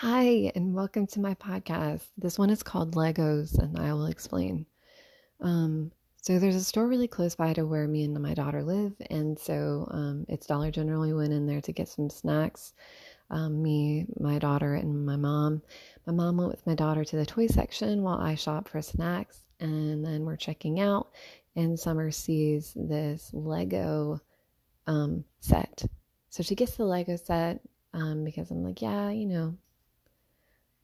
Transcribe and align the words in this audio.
Hi, 0.00 0.52
and 0.54 0.74
welcome 0.74 1.06
to 1.06 1.20
my 1.20 1.32
podcast. 1.36 2.02
This 2.18 2.38
one 2.38 2.50
is 2.50 2.62
called 2.62 2.94
Legos, 2.94 3.58
and 3.58 3.78
I 3.78 3.94
will 3.94 4.04
explain. 4.04 4.66
Um, 5.40 5.90
so 6.20 6.38
there's 6.38 6.54
a 6.54 6.62
store 6.62 6.86
really 6.86 7.08
close 7.08 7.34
by 7.34 7.54
to 7.54 7.64
where 7.64 7.88
me 7.88 8.04
and 8.04 8.12
my 8.20 8.34
daughter 8.34 8.62
live, 8.62 8.92
and 9.08 9.38
so 9.38 9.88
um, 9.90 10.26
it's 10.28 10.46
Dollar 10.46 10.70
General. 10.70 11.00
We 11.00 11.14
went 11.14 11.32
in 11.32 11.46
there 11.46 11.62
to 11.62 11.72
get 11.72 11.88
some 11.88 12.10
snacks. 12.10 12.74
Um, 13.30 13.62
me, 13.62 14.04
my 14.20 14.38
daughter, 14.38 14.74
and 14.74 15.06
my 15.06 15.16
mom. 15.16 15.62
My 16.06 16.12
mom 16.12 16.36
went 16.36 16.50
with 16.50 16.66
my 16.66 16.74
daughter 16.74 17.02
to 17.02 17.16
the 17.16 17.24
toy 17.24 17.46
section 17.46 18.02
while 18.02 18.18
I 18.18 18.34
shopped 18.34 18.68
for 18.68 18.82
snacks, 18.82 19.44
and 19.60 20.04
then 20.04 20.26
we're 20.26 20.36
checking 20.36 20.78
out. 20.78 21.08
And 21.56 21.80
Summer 21.80 22.10
sees 22.10 22.74
this 22.76 23.30
Lego 23.32 24.20
um, 24.86 25.24
set, 25.40 25.86
so 26.28 26.42
she 26.42 26.54
gets 26.54 26.76
the 26.76 26.84
Lego 26.84 27.16
set 27.16 27.60
um, 27.94 28.24
because 28.24 28.50
I'm 28.50 28.62
like, 28.62 28.82
yeah, 28.82 29.08
you 29.08 29.24
know, 29.24 29.56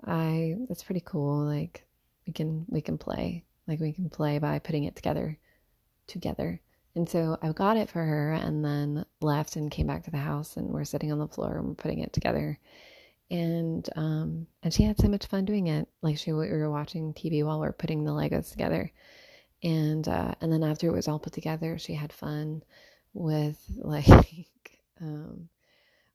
I 0.07 0.57
that's 0.69 0.83
pretty 0.83 1.03
cool. 1.05 1.45
Like 1.45 1.85
we 2.27 2.33
can 2.33 2.65
we 2.69 2.81
can 2.81 2.99
play. 2.99 3.45
Like 3.67 3.81
we 3.81 3.93
can 3.93 4.11
play 4.11 4.39
by 4.39 4.59
putting 4.59 4.85
it 4.85 4.97
together 4.97 5.39
together. 6.07 6.61
And 6.95 7.09
so 7.09 7.39
I 7.41 7.53
got 7.53 7.77
it 7.77 7.89
for 7.89 8.05
her 8.05 8.33
and 8.33 8.65
then 8.65 9.07
left 9.21 9.57
and 9.57 9.71
came 9.71 9.87
back 9.87 10.05
to 10.05 10.11
the 10.11 10.19
house 10.19 10.57
and 10.57 10.69
we're 10.69 10.85
sitting 10.85 11.11
on 11.11 11.19
the 11.19 11.29
floor 11.29 11.57
and 11.57 11.69
we're 11.69 11.75
putting 11.75 12.01
it 12.01 12.13
together. 12.13 12.59
And 13.31 13.89
um 13.97 14.47
and 14.63 14.75
she 14.75 14.83
had 14.83 15.01
so 15.01 15.09
much 15.09 15.27
fun 15.27 15.45
doing 15.45 15.69
it. 15.69 15.89
Like 16.03 16.19
she 16.19 16.33
we 16.33 16.51
were 16.51 16.71
watching 16.71 17.15
TV 17.15 17.45
while 17.45 17.61
we 17.61 17.67
are 17.67 17.73
putting 17.73 18.05
the 18.05 18.13
Legos 18.13 18.51
together. 18.51 18.93
And 19.63 20.07
uh 20.09 20.35
and 20.41 20.53
then 20.53 20.65
after 20.65 20.89
it 20.89 20.93
was 20.93 21.09
all 21.09 21.19
put 21.19 21.33
together, 21.33 21.79
she 21.79 21.95
had 21.95 22.13
fun 22.13 22.63
with 23.15 23.59
like 23.77 24.81
um 25.01 25.49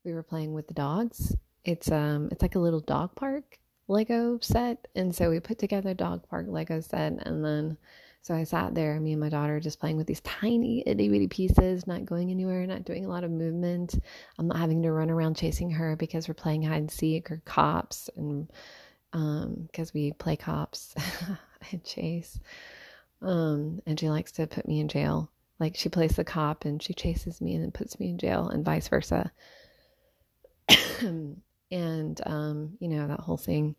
we 0.03 0.13
were 0.13 0.23
playing 0.23 0.53
with 0.53 0.67
the 0.67 0.73
dogs. 0.73 1.35
It's 1.63 1.91
um 1.91 2.29
it's 2.31 2.41
like 2.41 2.55
a 2.55 2.59
little 2.59 2.81
dog 2.81 3.15
park 3.15 3.57
Lego 3.87 4.39
set. 4.41 4.87
And 4.95 5.15
so 5.15 5.29
we 5.29 5.39
put 5.39 5.59
together 5.59 5.93
dog 5.93 6.27
park 6.29 6.47
Lego 6.49 6.81
set. 6.81 7.25
And 7.25 7.43
then, 7.43 7.77
so 8.21 8.35
I 8.35 8.43
sat 8.43 8.75
there, 8.75 8.99
me 8.99 9.13
and 9.13 9.21
my 9.21 9.29
daughter, 9.29 9.59
just 9.59 9.79
playing 9.79 9.97
with 9.97 10.07
these 10.07 10.21
tiny 10.21 10.83
itty 10.85 11.09
bitty 11.09 11.27
pieces, 11.27 11.87
not 11.87 12.05
going 12.05 12.31
anywhere, 12.31 12.65
not 12.67 12.85
doing 12.85 13.05
a 13.05 13.09
lot 13.09 13.23
of 13.23 13.31
movement. 13.31 13.97
I'm 14.37 14.47
not 14.47 14.57
having 14.57 14.83
to 14.83 14.91
run 14.91 15.09
around 15.09 15.37
chasing 15.37 15.71
her 15.71 15.95
because 15.95 16.27
we're 16.27 16.33
playing 16.33 16.63
hide 16.63 16.77
and 16.77 16.91
seek 16.91 17.31
or 17.31 17.41
cops. 17.45 18.09
And 18.15 18.51
because 19.11 19.89
um, 19.89 19.93
we 19.93 20.11
play 20.13 20.35
cops 20.35 20.93
and 21.71 21.83
chase. 21.83 22.39
Um, 23.21 23.81
and 23.85 23.99
she 23.99 24.09
likes 24.09 24.33
to 24.33 24.47
put 24.47 24.67
me 24.67 24.79
in 24.79 24.87
jail. 24.87 25.31
Like 25.59 25.75
she 25.75 25.89
plays 25.89 26.15
the 26.15 26.23
cop 26.23 26.65
and 26.65 26.81
she 26.83 26.93
chases 26.93 27.41
me 27.41 27.55
and 27.55 27.63
then 27.63 27.71
puts 27.71 27.99
me 27.99 28.09
in 28.09 28.17
jail, 28.17 28.49
and 28.49 28.63
vice 28.63 28.87
versa. 28.87 29.31
and 31.71 32.19
um, 32.25 32.77
you 32.79 32.87
know 32.87 33.07
that 33.07 33.19
whole 33.19 33.37
thing 33.37 33.75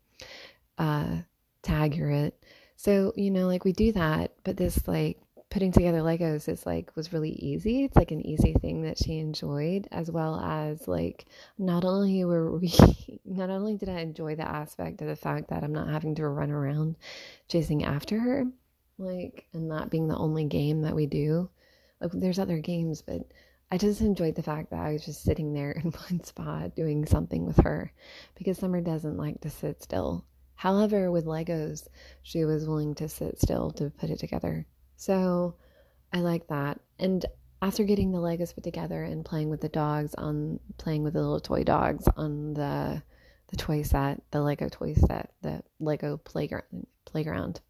uh 0.77 1.17
tag 1.61 1.95
you're 1.95 2.09
it. 2.11 2.43
So 2.75 3.13
you 3.15 3.31
know 3.31 3.47
like 3.47 3.65
we 3.65 3.73
do 3.73 3.91
that 3.93 4.33
but 4.43 4.57
this 4.57 4.87
like 4.87 5.19
putting 5.49 5.71
together 5.71 5.99
legos 5.99 6.47
is 6.47 6.65
like 6.65 6.95
was 6.95 7.11
really 7.11 7.31
easy. 7.31 7.83
It's 7.83 7.95
like 7.95 8.11
an 8.11 8.25
easy 8.25 8.53
thing 8.53 8.83
that 8.83 8.97
she 8.97 9.17
enjoyed 9.19 9.87
as 9.91 10.09
well 10.11 10.39
as 10.39 10.87
like 10.87 11.25
not 11.57 11.83
only 11.83 12.23
were 12.25 12.57
we 12.57 12.73
not 13.25 13.49
only 13.49 13.75
did 13.75 13.89
i 13.89 13.99
enjoy 13.99 14.35
the 14.35 14.47
aspect 14.47 15.01
of 15.01 15.07
the 15.07 15.15
fact 15.15 15.49
that 15.49 15.63
i'm 15.63 15.73
not 15.73 15.87
having 15.89 16.15
to 16.15 16.27
run 16.27 16.51
around 16.51 16.95
chasing 17.47 17.83
after 17.83 18.19
her 18.19 18.45
like 18.97 19.45
and 19.53 19.71
that 19.71 19.89
being 19.89 20.07
the 20.07 20.17
only 20.17 20.45
game 20.45 20.81
that 20.81 20.95
we 20.95 21.05
do. 21.05 21.49
Like 22.01 22.11
there's 22.13 22.39
other 22.39 22.59
games 22.59 23.01
but 23.01 23.21
I 23.71 23.77
just 23.77 24.01
enjoyed 24.01 24.35
the 24.35 24.43
fact 24.43 24.71
that 24.71 24.79
I 24.79 24.93
was 24.93 25.05
just 25.05 25.23
sitting 25.23 25.53
there 25.53 25.71
in 25.83 25.91
one 25.91 26.23
spot 26.23 26.75
doing 26.75 27.05
something 27.05 27.45
with 27.45 27.57
her 27.57 27.91
because 28.35 28.57
Summer 28.57 28.81
doesn't 28.81 29.17
like 29.17 29.41
to 29.41 29.49
sit 29.49 29.81
still. 29.83 30.25
However, 30.55 31.09
with 31.11 31.25
Legos, 31.25 31.87
she 32.21 32.43
was 32.43 32.67
willing 32.67 32.95
to 32.95 33.07
sit 33.07 33.39
still 33.39 33.71
to 33.71 33.89
put 33.91 34.09
it 34.09 34.19
together. 34.19 34.65
So 34.97 35.55
I 36.11 36.19
like 36.19 36.47
that. 36.47 36.81
And 36.97 37.25
after 37.61 37.83
getting 37.83 38.11
the 38.11 38.19
Legos 38.19 38.53
put 38.53 38.63
together 38.63 39.03
and 39.03 39.23
playing 39.23 39.49
with 39.49 39.61
the 39.61 39.69
dogs 39.69 40.15
on 40.15 40.59
playing 40.77 41.03
with 41.03 41.13
the 41.13 41.21
little 41.21 41.39
toy 41.39 41.63
dogs 41.63 42.07
on 42.17 42.53
the 42.53 43.01
the 43.47 43.57
toy 43.57 43.83
set, 43.83 44.21
the 44.31 44.41
Lego 44.41 44.69
toy 44.69 44.93
set, 44.93 45.31
the 45.41 45.63
Lego 45.79 46.17
playground 46.17 46.87
playground. 47.05 47.61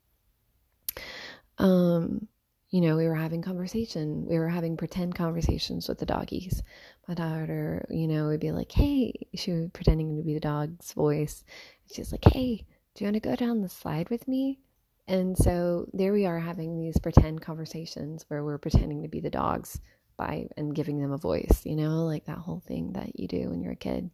Um 1.57 2.27
you 2.69 2.81
know, 2.81 2.95
we 2.95 3.07
were 3.07 3.15
having 3.15 3.41
conversation. 3.41 4.25
We 4.27 4.37
were 4.37 4.49
having 4.49 4.77
pretend 4.77 5.15
conversations 5.15 5.87
with 5.89 5.97
the 5.99 6.05
doggies. 6.05 6.61
My 7.07 7.15
daughter, 7.15 7.85
you 7.89 8.07
know, 8.07 8.27
would 8.27 8.39
be 8.39 8.51
like, 8.51 8.71
"Hey," 8.71 9.27
she 9.33 9.51
was 9.51 9.69
pretending 9.71 10.17
to 10.17 10.23
be 10.23 10.35
the 10.35 10.39
dog's 10.39 10.93
voice. 10.93 11.43
She's 11.91 12.11
like, 12.11 12.25
"Hey, 12.25 12.65
do 12.93 13.03
you 13.03 13.07
want 13.07 13.15
to 13.15 13.29
go 13.29 13.35
down 13.35 13.61
the 13.61 13.69
slide 13.69 14.09
with 14.09 14.27
me?" 14.27 14.59
And 15.07 15.35
so 15.37 15.89
there 15.93 16.13
we 16.13 16.27
are 16.27 16.39
having 16.39 16.77
these 16.77 16.99
pretend 16.99 17.41
conversations 17.41 18.25
where 18.27 18.43
we're 18.43 18.59
pretending 18.59 19.01
to 19.01 19.09
be 19.09 19.19
the 19.21 19.31
dogs 19.31 19.79
by 20.17 20.47
and 20.55 20.75
giving 20.75 20.99
them 20.99 21.11
a 21.11 21.17
voice, 21.17 21.65
you 21.65 21.75
know, 21.75 22.05
like 22.05 22.25
that 22.25 22.37
whole 22.37 22.59
thing 22.67 22.93
that 22.93 23.19
you 23.19 23.27
do 23.27 23.49
when 23.49 23.61
you're 23.61 23.73
a 23.73 23.75
kid. 23.75 24.11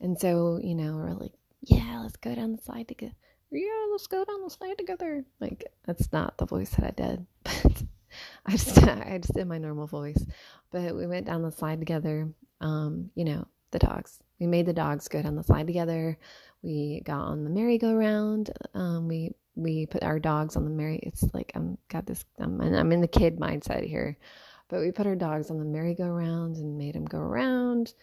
And 0.00 0.18
so, 0.18 0.58
you 0.62 0.74
know, 0.74 0.96
we're 0.96 1.12
like, 1.12 1.34
"Yeah, 1.62 2.00
let's 2.02 2.16
go 2.16 2.34
down 2.34 2.52
the 2.52 2.62
slide 2.62 2.88
together." 2.88 3.14
Yeah, 3.50 3.86
let's 3.90 4.06
go 4.06 4.24
down 4.24 4.42
the 4.42 4.50
slide 4.50 4.78
together. 4.78 5.24
Like 5.40 5.64
that's 5.86 6.12
not 6.12 6.36
the 6.38 6.46
voice 6.46 6.70
that 6.70 6.84
I 6.84 6.90
did, 6.90 7.26
but 7.44 7.82
I 8.46 8.52
just 8.52 8.82
I 8.82 9.18
just 9.18 9.34
did 9.34 9.46
my 9.46 9.58
normal 9.58 9.86
voice. 9.86 10.24
But 10.70 10.94
we 10.94 11.06
went 11.06 11.26
down 11.26 11.42
the 11.42 11.52
slide 11.52 11.80
together. 11.80 12.28
Um, 12.60 13.10
you 13.14 13.24
know, 13.24 13.46
the 13.70 13.78
dogs. 13.78 14.18
We 14.40 14.46
made 14.46 14.66
the 14.66 14.72
dogs 14.72 15.08
go 15.08 15.22
down 15.22 15.36
the 15.36 15.42
slide 15.42 15.66
together. 15.66 16.18
We 16.62 17.02
got 17.04 17.20
on 17.20 17.44
the 17.44 17.50
merry-go-round. 17.50 18.50
Um, 18.74 19.08
we 19.08 19.32
we 19.54 19.86
put 19.86 20.02
our 20.02 20.18
dogs 20.18 20.56
on 20.56 20.64
the 20.64 20.70
merry. 20.70 20.98
It's 21.02 21.24
like 21.32 21.52
I'm 21.54 21.78
got 21.88 22.06
this. 22.06 22.24
I'm 22.38 22.60
I'm 22.60 22.92
in 22.92 23.00
the 23.00 23.08
kid 23.08 23.38
mindset 23.38 23.86
here, 23.86 24.18
but 24.68 24.80
we 24.80 24.90
put 24.90 25.06
our 25.06 25.16
dogs 25.16 25.50
on 25.50 25.58
the 25.58 25.64
merry-go-round 25.64 26.56
and 26.56 26.78
made 26.78 26.94
them 26.94 27.04
go 27.04 27.18
around 27.18 27.94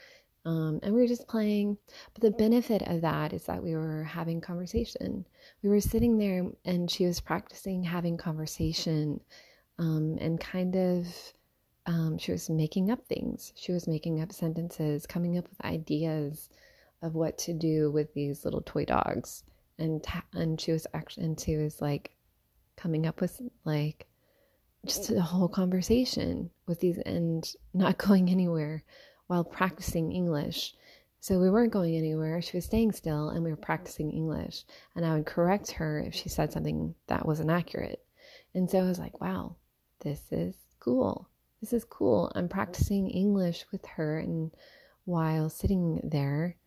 um, 0.46 0.80
and 0.84 0.94
we 0.94 1.02
were 1.02 1.08
just 1.08 1.28
playing. 1.28 1.78
But 2.14 2.22
the 2.22 2.32
benefit 2.32 2.82
of 2.84 3.02
that 3.02 3.34
is 3.34 3.44
that 3.46 3.64
we 3.64 3.76
were 3.76 4.04
having 4.04 4.42
conversation. 4.42 5.26
We 5.62 5.70
were 5.70 5.80
sitting 5.80 6.18
there 6.18 6.46
and 6.66 6.92
she 6.92 7.06
was 7.06 7.22
practicing 7.22 7.84
having 7.84 8.18
conversation 8.18 9.22
um, 9.80 10.18
and 10.20 10.40
kind 10.40 10.76
of, 10.76 11.08
um, 11.86 12.18
she 12.18 12.32
was 12.32 12.50
making 12.50 12.92
up 12.92 13.06
things. 13.08 13.54
She 13.56 13.72
was 13.72 13.88
making 13.88 14.22
up 14.22 14.32
sentences, 14.32 15.06
coming 15.06 15.38
up 15.38 15.48
with 15.50 15.66
ideas 15.66 16.50
of 17.02 17.16
what 17.16 17.38
to 17.40 17.54
do 17.54 17.92
with 17.92 18.14
these 18.14 18.46
little 18.46 18.62
toy 18.62 18.86
dogs. 18.86 19.44
And, 19.80 20.04
ta- 20.04 20.26
and 20.34 20.60
she 20.60 20.72
was 20.72 20.86
actually, 20.94 21.26
and 21.26 21.40
she 21.40 21.56
was 21.58 21.82
like 21.82 22.12
coming 22.76 23.06
up 23.06 23.22
with 23.22 23.42
like, 23.64 24.08
just 24.86 25.10
a 25.12 25.22
whole 25.22 25.48
conversation 25.48 26.50
with 26.68 26.82
these 26.82 26.98
and 26.98 27.50
not 27.74 27.98
going 28.06 28.30
anywhere 28.30 28.84
while 29.28 29.44
practicing 29.44 30.12
English. 30.12 30.74
So 31.20 31.40
we 31.40 31.50
weren't 31.50 31.72
going 31.72 31.96
anywhere. 31.96 32.42
She 32.42 32.58
was 32.58 32.66
staying 32.66 32.92
still 32.92 33.30
and 33.30 33.44
we 33.44 33.50
were 33.50 33.56
practicing 33.56 34.12
English. 34.12 34.66
And 34.96 35.06
I 35.06 35.16
would 35.16 35.26
correct 35.26 35.72
her 35.72 36.00
if 36.00 36.14
she 36.14 36.30
said 36.30 36.52
something 36.52 36.96
that 37.08 37.26
wasn't 37.26 37.50
accurate. 37.50 38.04
And 38.54 38.70
so 38.70 38.80
I 38.80 38.84
was 38.84 39.00
like, 39.00 39.22
wow, 39.22 39.56
this 40.02 40.22
is 40.32 40.56
cool. 40.80 41.30
This 41.62 41.72
is 41.72 41.86
cool. 41.86 42.32
I'm 42.36 42.50
practicing 42.50 43.10
English 43.10 43.66
with 43.72 43.86
her 43.86 44.20
and 44.20 44.52
while 45.06 45.50
sitting 45.50 46.02
there 46.04 46.58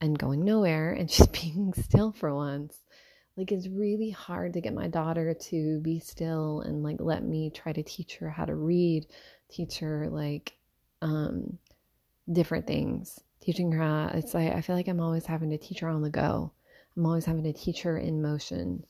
and 0.00 0.18
going 0.18 0.44
nowhere 0.44 0.92
and 0.92 1.10
she's 1.10 1.26
being 1.28 1.72
still 1.72 2.12
for 2.12 2.34
once. 2.34 2.78
Like 3.36 3.52
it's 3.52 3.68
really 3.68 4.10
hard 4.10 4.52
to 4.52 4.60
get 4.60 4.74
my 4.74 4.88
daughter 4.88 5.32
to 5.32 5.80
be 5.80 6.00
still 6.00 6.60
and 6.60 6.82
like 6.82 7.00
let 7.00 7.24
me 7.24 7.48
try 7.48 7.72
to 7.72 7.82
teach 7.82 8.16
her 8.16 8.28
how 8.28 8.44
to 8.44 8.54
read, 8.54 9.06
teach 9.50 9.78
her 9.78 10.08
like 10.10 10.52
um 11.02 11.58
different 12.30 12.66
things. 12.66 13.20
Teaching 13.40 13.72
her, 13.72 14.10
it's 14.14 14.34
like 14.34 14.52
I 14.52 14.60
feel 14.60 14.76
like 14.76 14.88
I'm 14.88 15.00
always 15.00 15.26
having 15.26 15.50
to 15.50 15.58
teach 15.58 15.80
her 15.80 15.88
on 15.88 16.02
the 16.02 16.10
go. 16.10 16.52
I'm 16.96 17.06
always 17.06 17.24
having 17.24 17.44
to 17.44 17.52
teach 17.52 17.82
her 17.82 17.96
in 17.96 18.20
motion. 18.20 18.84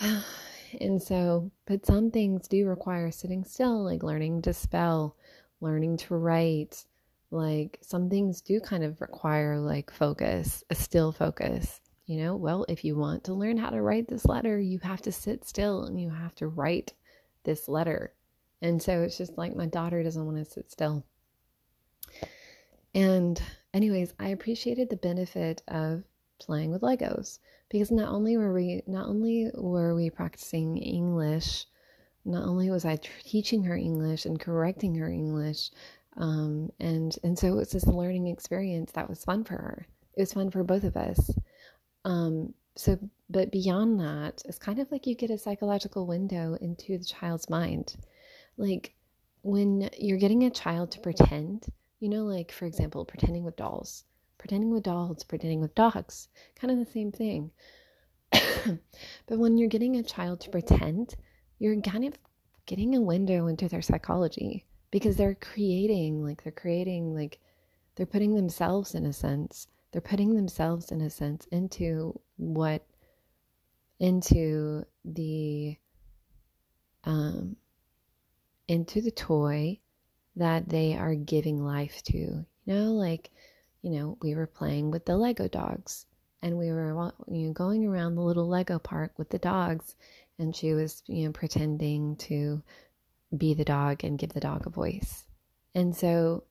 and 0.80 1.02
so, 1.02 1.50
but 1.66 1.84
some 1.84 2.10
things 2.10 2.48
do 2.48 2.68
require 2.68 3.10
sitting 3.10 3.44
still, 3.44 3.82
like 3.82 4.02
learning 4.02 4.42
to 4.42 4.54
spell, 4.54 5.16
learning 5.60 5.96
to 5.98 6.14
write. 6.14 6.84
Like 7.30 7.78
some 7.80 8.10
things 8.10 8.40
do 8.40 8.60
kind 8.60 8.84
of 8.84 9.00
require 9.00 9.58
like 9.58 9.90
focus, 9.90 10.62
a 10.70 10.74
still 10.74 11.12
focus. 11.12 11.80
You 12.06 12.18
know, 12.18 12.36
well, 12.36 12.66
if 12.68 12.84
you 12.84 12.96
want 12.96 13.24
to 13.24 13.34
learn 13.34 13.56
how 13.56 13.70
to 13.70 13.80
write 13.80 14.08
this 14.08 14.26
letter, 14.26 14.58
you 14.60 14.78
have 14.80 15.02
to 15.02 15.12
sit 15.12 15.44
still 15.44 15.84
and 15.84 16.00
you 16.00 16.10
have 16.10 16.34
to 16.36 16.48
write 16.48 16.92
this 17.44 17.68
letter. 17.68 18.12
And 18.62 18.80
so 18.80 19.02
it's 19.02 19.18
just 19.18 19.36
like 19.36 19.54
my 19.54 19.66
daughter 19.66 20.02
doesn't 20.02 20.24
want 20.24 20.38
to 20.38 20.44
sit 20.44 20.70
still. 20.70 21.04
And, 22.94 23.42
anyways, 23.74 24.14
I 24.18 24.28
appreciated 24.28 24.88
the 24.88 24.96
benefit 24.96 25.62
of 25.68 26.04
playing 26.38 26.70
with 26.70 26.82
Legos 26.82 27.38
because 27.68 27.90
not 27.90 28.08
only 28.08 28.36
were 28.36 28.52
we 28.52 28.82
not 28.86 29.08
only 29.08 29.50
were 29.54 29.94
we 29.94 30.10
practicing 30.10 30.76
English, 30.76 31.66
not 32.24 32.44
only 32.44 32.70
was 32.70 32.84
I 32.84 32.98
teaching 33.24 33.64
her 33.64 33.76
English 33.76 34.26
and 34.26 34.38
correcting 34.38 34.94
her 34.96 35.08
English, 35.08 35.70
um, 36.16 36.70
and 36.78 37.16
and 37.24 37.38
so 37.38 37.48
it 37.48 37.56
was 37.56 37.72
this 37.72 37.86
learning 37.86 38.28
experience 38.28 38.92
that 38.92 39.08
was 39.08 39.24
fun 39.24 39.44
for 39.44 39.54
her. 39.54 39.86
it 40.16 40.20
was 40.20 40.34
fun 40.34 40.50
for 40.50 40.62
both 40.62 40.84
of 40.84 40.96
us. 40.96 41.30
Um, 42.04 42.54
so, 42.76 42.98
but 43.28 43.50
beyond 43.50 44.00
that, 44.00 44.42
it's 44.44 44.58
kind 44.58 44.78
of 44.78 44.90
like 44.92 45.06
you 45.06 45.14
get 45.14 45.30
a 45.30 45.38
psychological 45.38 46.06
window 46.06 46.56
into 46.60 46.98
the 46.98 47.04
child's 47.04 47.50
mind. 47.50 47.96
Like 48.56 48.94
when 49.42 49.90
you're 49.98 50.18
getting 50.18 50.44
a 50.44 50.50
child 50.50 50.90
to 50.92 51.00
pretend, 51.00 51.66
you 52.00 52.08
know, 52.08 52.24
like 52.24 52.52
for 52.52 52.66
example, 52.66 53.04
pretending 53.04 53.44
with 53.44 53.56
dolls, 53.56 54.04
pretending 54.38 54.70
with 54.70 54.84
dolls, 54.84 55.24
pretending 55.24 55.60
with 55.60 55.74
dogs, 55.74 56.28
kind 56.60 56.70
of 56.70 56.78
the 56.84 56.92
same 56.92 57.12
thing. 57.12 57.50
but 58.32 59.38
when 59.38 59.56
you're 59.56 59.68
getting 59.68 59.96
a 59.96 60.02
child 60.02 60.40
to 60.40 60.50
pretend, 60.50 61.14
you're 61.58 61.80
kind 61.80 62.04
of 62.04 62.14
getting 62.66 62.94
a 62.94 63.00
window 63.00 63.46
into 63.46 63.68
their 63.68 63.82
psychology 63.82 64.64
because 64.90 65.16
they're 65.16 65.34
creating, 65.34 66.22
like, 66.22 66.42
they're 66.42 66.52
creating, 66.52 67.14
like, 67.14 67.40
they're 67.96 68.06
putting 68.06 68.34
themselves 68.34 68.94
in 68.94 69.06
a 69.06 69.12
sense 69.12 69.66
they're 69.92 70.00
putting 70.00 70.34
themselves 70.34 70.90
in 70.90 71.02
a 71.02 71.10
sense 71.10 71.46
into 71.52 72.18
what 72.36 72.84
into 74.00 74.84
the 75.04 75.76
um 77.04 77.56
into 78.68 79.00
the 79.00 79.10
toy 79.10 79.78
that 80.36 80.68
they 80.68 80.94
are 80.96 81.14
giving 81.14 81.64
life 81.64 82.02
to 82.04 82.16
you 82.16 82.46
know 82.66 82.92
like 82.92 83.30
you 83.82 83.90
know 83.90 84.16
we 84.22 84.34
were 84.34 84.46
playing 84.46 84.90
with 84.90 85.04
the 85.04 85.16
lego 85.16 85.48
dogs 85.48 86.06
and 86.42 86.56
we 86.56 86.70
were 86.70 87.12
you 87.28 87.46
know 87.46 87.52
going 87.52 87.86
around 87.86 88.14
the 88.14 88.22
little 88.22 88.48
lego 88.48 88.78
park 88.78 89.12
with 89.18 89.28
the 89.30 89.38
dogs 89.38 89.94
and 90.38 90.56
she 90.56 90.72
was 90.72 91.02
you 91.06 91.26
know 91.26 91.32
pretending 91.32 92.16
to 92.16 92.62
be 93.36 93.54
the 93.54 93.64
dog 93.64 94.04
and 94.04 94.18
give 94.18 94.32
the 94.32 94.40
dog 94.40 94.66
a 94.66 94.70
voice 94.70 95.24
and 95.74 95.94
so 95.94 96.44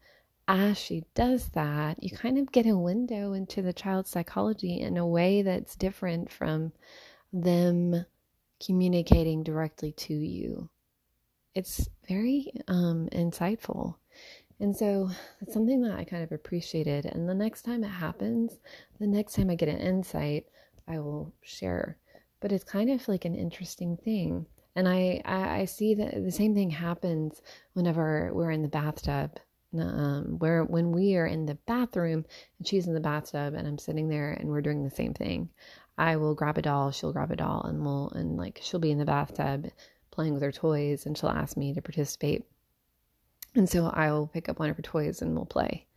as 0.48 0.78
she 0.78 1.06
does 1.14 1.48
that, 1.50 2.04
you 2.04 2.10
kind 2.10 2.38
of 2.38 2.52
get 2.52 2.66
a 2.66 2.78
window 2.78 3.31
into 3.31 3.62
the 3.62 3.72
child's 3.72 4.10
psychology 4.10 4.81
in 4.81 4.98
a 4.98 5.07
way 5.07 5.42
that's 5.44 5.78
different 5.78 6.30
from 6.30 6.74
them 7.31 8.06
communicating 8.66 9.44
directly 9.44 9.94
to 9.94 10.14
you. 10.14 10.69
It's 11.53 11.89
very 12.07 12.51
um, 12.68 13.09
insightful. 13.12 13.95
And 14.59 14.75
so 14.75 15.09
it's 15.42 15.53
something 15.53 15.81
that 15.81 15.98
I 15.98 16.03
kind 16.03 16.24
of 16.24 16.31
appreciated. 16.31 17.06
And 17.06 17.27
the 17.27 17.33
next 17.33 17.63
time 17.63 17.83
it 17.83 17.89
happens, 17.89 18.59
the 19.00 19.07
next 19.07 19.36
time 19.36 19.50
I 19.50 19.56
get 19.56 19.69
an 19.69 19.80
insight, 19.80 20.45
I 20.88 21.00
will 21.00 21.33
share. 21.42 21.98
But 22.39 22.51
it's 22.51 22.63
kind 22.63 22.89
of 22.92 23.07
like 23.07 23.25
an 23.25 23.36
interesting 23.36 23.98
thing. 23.98 24.45
And 24.75 24.88
I, 24.88 25.21
I, 25.25 25.62
I 25.62 25.65
see 25.65 25.95
that 25.95 26.24
the 26.24 26.31
same 26.31 26.53
thing 26.53 26.69
happens 26.69 27.42
whenever 27.74 28.31
we're 28.33 28.51
in 28.51 28.62
the 28.62 28.68
bathtub 28.68 29.39
um, 29.80 30.36
where 30.39 30.63
when 30.63 30.92
we 30.92 31.15
are 31.15 31.25
in 31.25 31.45
the 31.45 31.56
bathroom 31.65 32.25
and 32.57 32.68
she's 32.68 32.88
in 32.88 32.94
the 32.94 33.00
bathtub 33.00 33.54
and 33.54 33.68
I'm 33.68 33.77
sitting 33.77 34.09
there 34.09 34.31
and 34.31 34.50
we're 34.50 34.62
doing 34.62 34.83
the 34.83 34.89
same 34.89 35.13
thing, 35.13 35.50
I 35.97 36.18
will 36.18 36.36
grab 36.36 36.57
a 36.57 36.62
doll, 36.62 36.92
she'll 36.92 37.13
grab 37.13 37.31
a 37.31 37.36
doll, 37.36 37.63
and 37.63 37.83
we'll 37.83 38.09
and 38.09 38.38
like 38.38 38.59
she'll 38.62 38.80
be 38.80 38.92
in 38.92 38.97
the 38.97 39.06
bathtub 39.06 39.68
playing 40.12 40.34
with 40.34 40.44
her 40.44 40.52
toys 40.52 41.06
and 41.06 41.18
she'll 41.18 41.30
ask 41.30 41.58
me 41.58 41.74
to 41.74 41.81
participate. 41.81 42.46
And 43.56 43.69
so 43.69 43.88
I'll 43.88 44.28
pick 44.28 44.50
up 44.50 44.60
one 44.60 44.69
of 44.69 44.78
her 44.78 44.81
toys 44.81 45.22
and 45.22 45.36
we'll 45.36 45.46
play. 45.46 45.88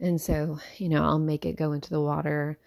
And 0.00 0.20
so, 0.20 0.58
you 0.78 0.88
know, 0.88 1.02
I'll 1.02 1.18
make 1.18 1.46
it 1.46 1.56
go 1.56 1.72
into 1.72 1.90
the 1.90 2.00
water 2.00 2.58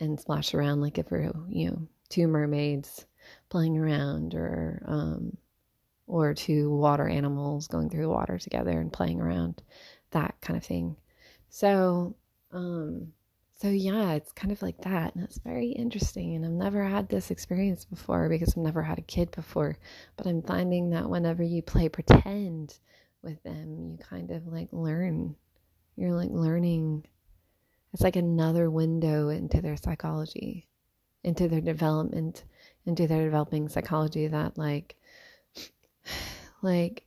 and 0.00 0.20
splash 0.20 0.54
around 0.54 0.80
like 0.80 0.98
if 0.98 1.10
we're, 1.10 1.32
you 1.48 1.70
know, 1.70 1.88
two 2.08 2.26
mermaids 2.26 3.06
playing 3.48 3.78
around 3.78 4.34
or 4.34 4.82
um 4.86 5.36
or 6.06 6.34
two 6.34 6.70
water 6.70 7.08
animals 7.08 7.68
going 7.68 7.88
through 7.88 8.02
the 8.02 8.08
water 8.08 8.38
together 8.38 8.78
and 8.78 8.92
playing 8.92 9.20
around 9.20 9.62
that 10.10 10.34
kind 10.40 10.56
of 10.56 10.64
thing. 10.64 10.96
So, 11.48 12.16
um, 12.52 13.12
so 13.62 13.68
yeah, 13.68 14.14
it's 14.14 14.32
kind 14.32 14.50
of 14.50 14.60
like 14.60 14.78
that, 14.78 15.14
and 15.14 15.22
it's 15.22 15.38
very 15.38 15.68
interesting. 15.68 16.34
And 16.34 16.44
I've 16.44 16.50
never 16.50 16.82
had 16.82 17.08
this 17.08 17.30
experience 17.30 17.84
before 17.84 18.28
because 18.28 18.50
I've 18.50 18.64
never 18.64 18.82
had 18.82 18.98
a 18.98 19.02
kid 19.02 19.30
before. 19.30 19.78
But 20.16 20.26
I'm 20.26 20.42
finding 20.42 20.90
that 20.90 21.08
whenever 21.08 21.44
you 21.44 21.62
play 21.62 21.88
pretend 21.88 22.76
with 23.22 23.40
them, 23.44 23.78
you 23.78 23.98
kind 23.98 24.32
of 24.32 24.48
like 24.48 24.66
learn. 24.72 25.36
You're 25.94 26.10
like 26.10 26.30
learning. 26.32 27.06
It's 27.92 28.02
like 28.02 28.16
another 28.16 28.68
window 28.68 29.28
into 29.28 29.62
their 29.62 29.76
psychology, 29.76 30.66
into 31.22 31.46
their 31.46 31.60
development, 31.60 32.42
into 32.84 33.06
their 33.06 33.26
developing 33.26 33.68
psychology 33.68 34.26
that 34.26 34.58
like, 34.58 34.96
like 36.62 37.04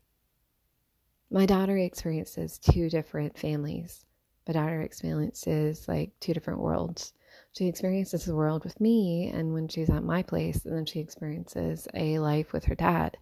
my 1.29 1.45
daughter 1.45 1.75
experiences 1.75 2.57
two 2.57 2.89
different 2.89 3.37
families. 3.37 4.04
My 4.47 4.53
daughter 4.53 4.81
experiences 4.81 5.87
like 5.87 6.11
two 6.19 6.33
different 6.33 6.59
worlds. 6.59 7.13
She 7.53 7.67
experiences 7.67 8.25
the 8.25 8.35
world 8.35 8.63
with 8.63 8.79
me, 8.81 9.31
and 9.33 9.53
when 9.53 9.67
she's 9.67 9.89
at 9.89 10.03
my 10.03 10.23
place, 10.23 10.65
and 10.65 10.75
then 10.75 10.85
she 10.85 10.99
experiences 10.99 11.87
a 11.93 12.19
life 12.19 12.51
with 12.53 12.65
her 12.65 12.75
dad. 12.75 13.17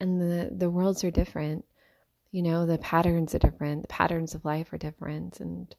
And 0.00 0.20
the, 0.20 0.50
the 0.52 0.70
worlds 0.70 1.04
are 1.04 1.10
different. 1.10 1.64
You 2.32 2.42
know, 2.42 2.66
the 2.66 2.78
patterns 2.78 3.34
are 3.34 3.38
different, 3.38 3.82
the 3.82 3.88
patterns 3.88 4.34
of 4.34 4.44
life 4.44 4.72
are 4.72 4.78
different, 4.78 5.40
and 5.40 5.74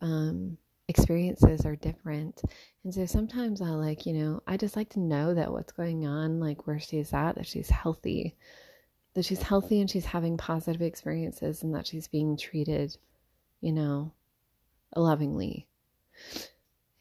um, 0.00 0.58
experiences 0.88 1.64
are 1.64 1.76
different. 1.76 2.42
And 2.82 2.92
so 2.92 3.06
sometimes 3.06 3.60
I 3.62 3.68
like, 3.68 4.06
you 4.06 4.12
know, 4.12 4.42
I 4.46 4.56
just 4.56 4.76
like 4.76 4.90
to 4.90 5.00
know 5.00 5.34
that 5.34 5.52
what's 5.52 5.72
going 5.72 6.06
on, 6.06 6.40
like 6.40 6.66
where 6.66 6.80
she's 6.80 7.12
at, 7.12 7.36
that 7.36 7.46
she's 7.46 7.70
healthy, 7.70 8.36
that 9.14 9.24
she's 9.24 9.42
healthy 9.42 9.80
and 9.80 9.90
she's 9.90 10.04
having 10.04 10.36
positive 10.36 10.82
experiences 10.82 11.62
and 11.62 11.74
that 11.74 11.86
she's 11.86 12.08
being 12.08 12.36
treated, 12.36 12.96
you 13.60 13.72
know, 13.72 14.12
lovingly. 14.96 15.66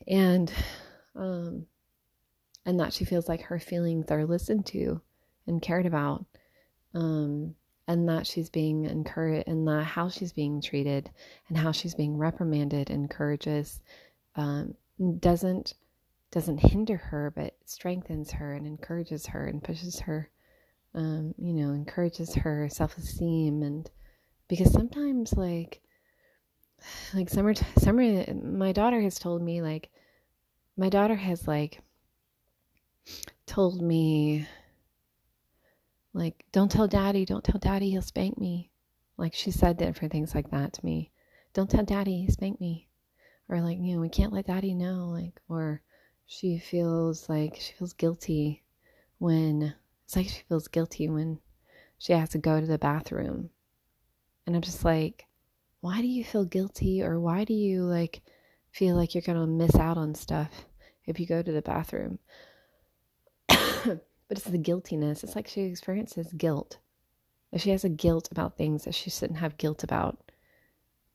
And 0.08 0.52
um 1.16 1.68
and 2.66 2.80
that 2.80 2.94
she 2.94 3.06
feels 3.06 3.28
like 3.28 3.42
her 3.42 3.60
feelings 3.60 4.10
are 4.10 4.26
listened 4.26 4.66
to 4.68 5.02
and 5.48 5.62
cared 5.62 5.86
about. 5.86 6.26
Um 6.94 7.56
and 7.88 8.08
that 8.08 8.26
she's 8.26 8.50
being 8.50 8.86
encouraged 8.86 9.48
and 9.48 9.68
that 9.68 9.84
how 9.84 10.08
she's 10.08 10.32
being 10.32 10.62
treated 10.62 11.10
and 11.50 11.58
how 11.58 11.72
she's 11.72 11.96
being 11.96 12.18
reprimanded 12.18 12.90
encourages 12.90 13.82
um, 14.36 14.74
doesn't 15.20 15.74
doesn't 16.32 16.60
hinder 16.60 16.96
her 16.96 17.32
but 17.36 17.56
strengthens 17.66 18.32
her 18.32 18.54
and 18.54 18.66
encourages 18.66 19.26
her 19.26 19.46
and 19.48 19.62
pushes 19.64 20.00
her 20.00 20.30
um, 20.96 21.34
you 21.38 21.54
know, 21.54 21.74
encourages 21.74 22.36
her 22.36 22.70
self 22.70 22.98
esteem 22.98 23.64
and 23.64 23.90
because 24.48 24.72
sometimes 24.72 25.34
like 25.34 25.82
like 27.14 27.30
summer 27.30 27.54
summer 27.78 28.26
my 28.34 28.72
daughter 28.72 29.02
has 29.02 29.18
told 29.20 29.42
me 29.42 29.62
like 29.62 29.90
my 30.78 30.90
daughter 30.90 31.16
has 31.16 31.48
like 31.48 31.82
told 33.46 33.82
me 33.82 34.48
like 36.14 36.46
don't 36.52 36.72
tell 36.72 36.88
daddy 36.88 37.26
don't 37.26 37.44
tell 37.44 37.60
daddy 37.60 37.90
he'll 37.90 38.02
spank 38.02 38.38
me. 38.38 38.70
Like 39.18 39.34
she 39.34 39.52
said 39.52 39.78
different 39.78 40.12
things 40.12 40.34
like 40.34 40.50
that 40.52 40.74
to 40.74 40.86
me. 40.86 41.12
Don't 41.54 41.70
tell 41.70 41.84
daddy 41.84 42.28
spank 42.30 42.60
me. 42.60 42.88
Or 43.50 43.62
like 43.62 43.78
you 43.80 43.96
know 43.96 44.02
we 44.02 44.10
can't 44.10 44.34
let 44.34 44.48
daddy 44.48 44.74
know 44.74 45.10
like 45.10 45.40
or 45.50 45.82
she 46.26 46.58
feels 46.58 47.30
like 47.30 47.58
she 47.60 47.74
feels 47.74 47.94
guilty 47.94 48.64
when 49.20 49.76
it's 50.06 50.16
like 50.16 50.28
she 50.28 50.44
feels 50.48 50.68
guilty 50.68 51.10
when 51.10 51.40
she 51.98 52.14
has 52.14 52.30
to 52.30 52.38
go 52.38 52.60
to 52.60 52.66
the 52.66 52.78
bathroom. 52.78 53.50
And 54.46 54.56
I'm 54.56 54.62
just 54.62 54.84
like, 54.84 55.26
why 55.84 56.00
do 56.00 56.08
you 56.08 56.24
feel 56.24 56.46
guilty 56.46 57.04
or 57.04 57.20
why 57.20 57.44
do 57.44 57.54
you 57.54 57.84
like 57.84 58.22
feel 58.72 58.96
like 58.96 59.14
you're 59.14 59.22
going 59.22 59.38
to 59.38 59.46
miss 59.46 59.76
out 59.76 59.98
on 59.98 60.16
stuff 60.16 60.50
if 61.06 61.20
you 61.20 61.26
go 61.26 61.42
to 61.42 61.52
the 61.52 61.62
bathroom? 61.62 62.20
but 63.50 64.00
it's 64.30 64.46
the 64.46 64.58
guiltiness. 64.58 65.26
It's 65.26 65.36
like 65.36 65.50
she 65.50 65.64
experiences 65.64 66.32
guilt. 66.32 66.78
She 67.58 67.72
has 67.72 67.84
a 67.84 67.90
guilt 67.90 68.30
about 68.32 68.58
things 68.58 68.86
that 68.86 68.96
she 68.96 69.10
shouldn't 69.10 69.40
have 69.40 69.58
guilt 69.58 69.84
about, 69.84 70.18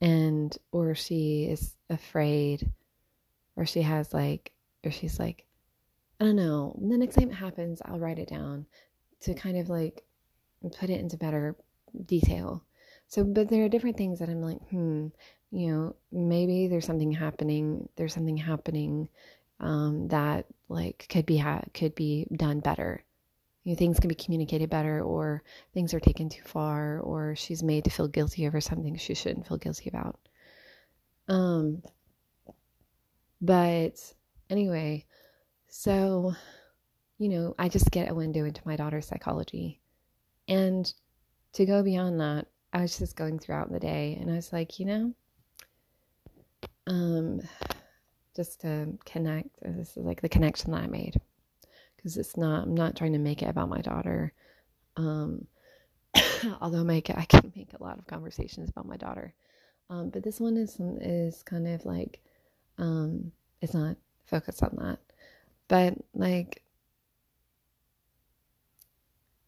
and 0.01 0.55
or 0.71 0.93
she 0.93 1.45
is 1.45 1.75
afraid, 1.89 2.71
or 3.55 3.65
she 3.65 3.81
has 3.81 4.13
like, 4.13 4.51
or 4.85 4.91
she's 4.91 5.17
like, 5.17 5.45
I 6.19 6.25
don't 6.25 6.35
know. 6.35 6.77
The 6.79 6.95
next 6.95 7.15
time 7.15 7.31
it 7.31 7.33
happens, 7.33 7.81
I'll 7.83 7.97
write 7.97 8.19
it 8.19 8.29
down 8.29 8.67
to 9.21 9.33
kind 9.33 9.57
of 9.57 9.67
like 9.67 10.03
put 10.77 10.91
it 10.91 10.99
into 10.99 11.17
better 11.17 11.55
detail. 12.05 12.63
So, 13.09 13.23
but 13.23 13.49
there 13.49 13.65
are 13.65 13.69
different 13.69 13.97
things 13.97 14.19
that 14.19 14.29
I'm 14.29 14.41
like, 14.41 14.61
hmm, 14.69 15.07
you 15.51 15.67
know, 15.71 15.95
maybe 16.11 16.67
there's 16.67 16.85
something 16.85 17.11
happening. 17.11 17.89
There's 17.95 18.13
something 18.13 18.37
happening 18.37 19.09
um, 19.59 20.07
that 20.09 20.45
like 20.69 21.07
could 21.09 21.25
be 21.25 21.37
ha- 21.37 21.63
could 21.73 21.95
be 21.95 22.27
done 22.31 22.59
better. 22.59 23.03
You 23.63 23.73
know, 23.73 23.77
things 23.77 23.99
can 23.99 24.09
be 24.09 24.15
communicated 24.15 24.69
better, 24.69 25.01
or 25.01 25.43
things 25.73 25.93
are 25.93 25.99
taken 25.99 26.29
too 26.29 26.43
far, 26.45 26.99
or 26.99 27.35
she's 27.35 27.63
made 27.63 27.83
to 27.85 27.89
feel 27.89 28.07
guilty 28.07 28.47
over 28.47 28.61
something 28.61 28.95
she 28.97 29.15
shouldn't 29.15 29.47
feel 29.47 29.57
guilty 29.57 29.89
about. 29.89 30.19
Um, 31.27 31.83
but 33.41 34.13
anyway, 34.49 35.05
so, 35.67 36.33
you 37.17 37.29
know, 37.29 37.55
I 37.59 37.69
just 37.69 37.91
get 37.91 38.09
a 38.09 38.15
window 38.15 38.45
into 38.45 38.61
my 38.65 38.75
daughter's 38.75 39.07
psychology. 39.07 39.79
And 40.47 40.91
to 41.53 41.65
go 41.65 41.83
beyond 41.83 42.19
that, 42.21 42.47
I 42.71 42.81
was 42.81 42.97
just 42.97 43.15
going 43.15 43.39
throughout 43.39 43.71
the 43.71 43.79
day 43.79 44.17
and 44.19 44.29
I 44.29 44.35
was 44.35 44.53
like, 44.53 44.79
you 44.79 44.85
know, 44.85 45.13
um, 46.87 47.41
just 48.35 48.61
to 48.61 48.97
connect. 49.05 49.49
This 49.61 49.97
is 49.97 50.05
like 50.05 50.21
the 50.21 50.29
connection 50.29 50.71
that 50.71 50.83
I 50.83 50.87
made 50.87 51.19
because 51.95 52.17
it's 52.17 52.37
not. 52.37 52.63
I'm 52.63 52.75
not 52.75 52.95
trying 52.95 53.13
to 53.13 53.19
make 53.19 53.41
it 53.41 53.49
about 53.49 53.69
my 53.69 53.81
daughter. 53.81 54.33
Um, 54.97 55.47
although 56.61 56.83
make 56.83 57.09
I 57.09 57.25
can 57.25 57.51
make 57.55 57.73
a 57.73 57.83
lot 57.83 57.97
of 57.97 58.07
conversations 58.07 58.69
about 58.69 58.87
my 58.87 58.97
daughter. 58.97 59.33
Um, 59.89 60.09
but 60.09 60.23
this 60.23 60.39
one 60.39 60.57
is 60.57 60.77
is 60.79 61.43
kind 61.43 61.67
of 61.67 61.85
like 61.85 62.21
um, 62.77 63.31
it's 63.61 63.73
not 63.73 63.97
focused 64.25 64.63
on 64.63 64.77
that, 64.79 64.99
but 65.67 65.95
like 66.13 66.63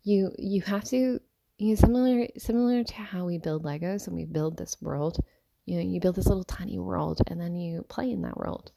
you 0.04 0.32
you 0.38 0.62
have 0.62 0.84
to 0.86 1.22
you 1.62 1.70
know 1.70 1.76
similar 1.76 2.28
similar 2.38 2.84
to 2.84 2.94
how 2.96 3.26
we 3.26 3.38
build 3.38 3.64
Legos 3.64 4.08
and 4.08 4.16
we 4.16 4.26
build 4.26 4.58
this 4.58 4.82
world. 4.82 5.24
You 5.66 5.76
know, 5.76 5.84
you 5.84 6.00
build 6.00 6.16
this 6.16 6.26
little 6.26 6.44
tiny 6.44 6.80
world 6.80 7.22
and 7.28 7.40
then 7.40 7.56
you 7.56 7.86
play 7.88 8.10
in 8.10 8.24
that 8.24 8.36
world. 8.36 8.72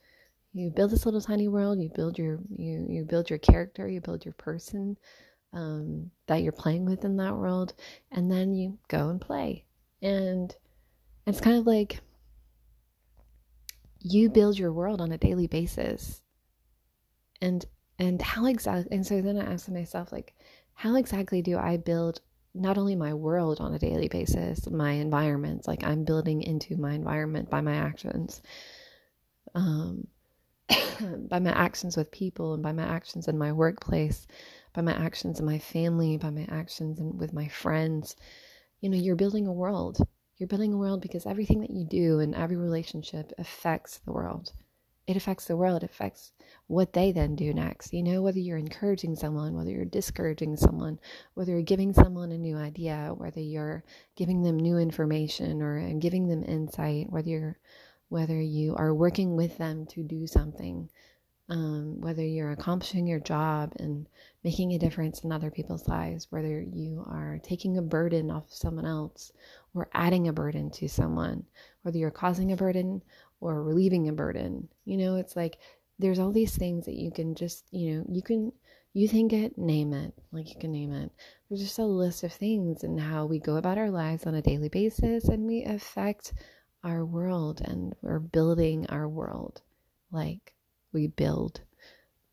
You 0.52 0.68
build 0.68 0.90
this 0.90 1.06
little 1.06 1.22
tiny 1.22 1.48
world. 1.48 1.80
You 1.80 1.88
build 1.88 2.18
your 2.18 2.40
you 2.54 2.86
you 2.86 3.04
build 3.04 3.30
your 3.30 3.38
character. 3.38 3.88
You 3.88 4.02
build 4.02 4.26
your 4.26 4.34
person 4.34 4.98
um, 5.54 6.10
that 6.26 6.42
you're 6.42 6.52
playing 6.52 6.84
with 6.84 7.06
in 7.06 7.16
that 7.16 7.34
world, 7.34 7.72
and 8.12 8.30
then 8.30 8.52
you 8.52 8.78
go 8.88 9.08
and 9.08 9.18
play. 9.18 9.64
And 10.02 10.54
it's 11.26 11.40
kind 11.40 11.56
of 11.56 11.66
like 11.66 12.00
you 14.00 14.28
build 14.28 14.58
your 14.58 14.74
world 14.74 15.00
on 15.00 15.10
a 15.10 15.16
daily 15.16 15.46
basis. 15.46 16.20
And 17.40 17.64
and 17.98 18.20
how 18.20 18.44
exactly 18.44 18.94
and 18.94 19.06
so 19.06 19.22
then 19.22 19.38
I 19.38 19.54
asked 19.54 19.70
myself 19.70 20.12
like 20.12 20.34
how 20.74 20.96
exactly 20.96 21.40
do 21.40 21.56
I 21.56 21.78
build 21.78 22.20
not 22.54 22.78
only 22.78 22.94
my 22.94 23.12
world 23.14 23.60
on 23.60 23.74
a 23.74 23.78
daily 23.78 24.08
basis, 24.08 24.70
my 24.70 24.92
environment. 24.92 25.66
like 25.66 25.82
I'm 25.84 26.04
building 26.04 26.42
into 26.42 26.76
my 26.76 26.92
environment 26.92 27.50
by 27.50 27.60
my 27.60 27.74
actions, 27.74 28.40
um, 29.54 30.06
by 31.28 31.40
my 31.40 31.50
actions 31.50 31.96
with 31.96 32.12
people 32.12 32.54
and 32.54 32.62
by 32.62 32.72
my 32.72 32.84
actions 32.84 33.26
in 33.26 33.36
my 33.36 33.52
workplace, 33.52 34.26
by 34.72 34.82
my 34.82 34.94
actions 34.94 35.40
in 35.40 35.46
my 35.46 35.58
family, 35.58 36.16
by 36.16 36.30
my 36.30 36.46
actions 36.48 37.00
and 37.00 37.18
with 37.18 37.32
my 37.32 37.48
friends. 37.48 38.14
You 38.80 38.88
know, 38.88 38.98
you're 38.98 39.16
building 39.16 39.46
a 39.48 39.52
world. 39.52 39.98
You're 40.36 40.48
building 40.48 40.72
a 40.72 40.78
world 40.78 41.00
because 41.00 41.26
everything 41.26 41.60
that 41.60 41.70
you 41.70 41.84
do 41.84 42.20
and 42.20 42.34
every 42.34 42.56
relationship 42.56 43.32
affects 43.38 43.98
the 43.98 44.12
world. 44.12 44.52
It 45.06 45.16
affects 45.16 45.46
the 45.46 45.56
world, 45.56 45.82
it 45.82 45.90
affects 45.90 46.32
what 46.66 46.94
they 46.94 47.12
then 47.12 47.36
do 47.36 47.52
next. 47.52 47.92
You 47.92 48.02
know, 48.02 48.22
whether 48.22 48.38
you're 48.38 48.56
encouraging 48.56 49.16
someone, 49.16 49.54
whether 49.54 49.70
you're 49.70 49.84
discouraging 49.84 50.56
someone, 50.56 50.98
whether 51.34 51.52
you're 51.52 51.62
giving 51.62 51.92
someone 51.92 52.32
a 52.32 52.38
new 52.38 52.56
idea, 52.56 53.12
whether 53.14 53.40
you're 53.40 53.84
giving 54.16 54.42
them 54.42 54.58
new 54.58 54.78
information 54.78 55.60
or 55.60 55.92
giving 55.98 56.28
them 56.28 56.42
insight, 56.44 57.10
whether 57.10 57.28
you're 57.28 57.58
whether 58.08 58.40
you 58.40 58.76
are 58.76 58.94
working 58.94 59.34
with 59.34 59.58
them 59.58 59.86
to 59.86 60.02
do 60.02 60.26
something, 60.26 60.88
um, 61.48 62.00
whether 62.00 62.22
you're 62.22 62.52
accomplishing 62.52 63.06
your 63.06 63.20
job 63.20 63.72
and 63.78 64.06
making 64.44 64.72
a 64.72 64.78
difference 64.78 65.24
in 65.24 65.32
other 65.32 65.50
people's 65.50 65.88
lives, 65.88 66.28
whether 66.30 66.60
you 66.60 67.04
are 67.08 67.40
taking 67.42 67.76
a 67.76 67.82
burden 67.82 68.30
off 68.30 68.46
of 68.46 68.54
someone 68.54 68.86
else 68.86 69.32
or 69.74 69.88
adding 69.92 70.28
a 70.28 70.32
burden 70.32 70.70
to 70.70 70.88
someone, 70.88 71.44
whether 71.82 71.98
you're 71.98 72.10
causing 72.10 72.52
a 72.52 72.56
burden 72.56 73.02
or 73.44 73.62
relieving 73.62 74.08
a 74.08 74.12
burden. 74.12 74.68
You 74.84 74.96
know, 74.96 75.16
it's 75.16 75.36
like 75.36 75.58
there's 75.98 76.18
all 76.18 76.32
these 76.32 76.56
things 76.56 76.86
that 76.86 76.96
you 76.96 77.10
can 77.10 77.34
just, 77.34 77.64
you 77.70 77.94
know, 77.96 78.04
you 78.08 78.22
can, 78.22 78.52
you 78.94 79.06
think 79.06 79.32
it, 79.32 79.58
name 79.58 79.92
it, 79.92 80.14
like 80.32 80.48
you 80.48 80.56
can 80.58 80.72
name 80.72 80.92
it. 80.92 81.12
There's 81.48 81.60
just 81.60 81.78
a 81.78 81.84
list 81.84 82.24
of 82.24 82.32
things 82.32 82.84
and 82.84 82.98
how 82.98 83.26
we 83.26 83.38
go 83.38 83.56
about 83.56 83.78
our 83.78 83.90
lives 83.90 84.26
on 84.26 84.34
a 84.34 84.42
daily 84.42 84.68
basis 84.68 85.24
and 85.24 85.46
we 85.46 85.62
affect 85.64 86.32
our 86.82 87.04
world 87.04 87.60
and 87.64 87.94
we're 88.02 88.18
building 88.18 88.86
our 88.88 89.08
world 89.08 89.60
like 90.10 90.54
we 90.92 91.08
build 91.08 91.60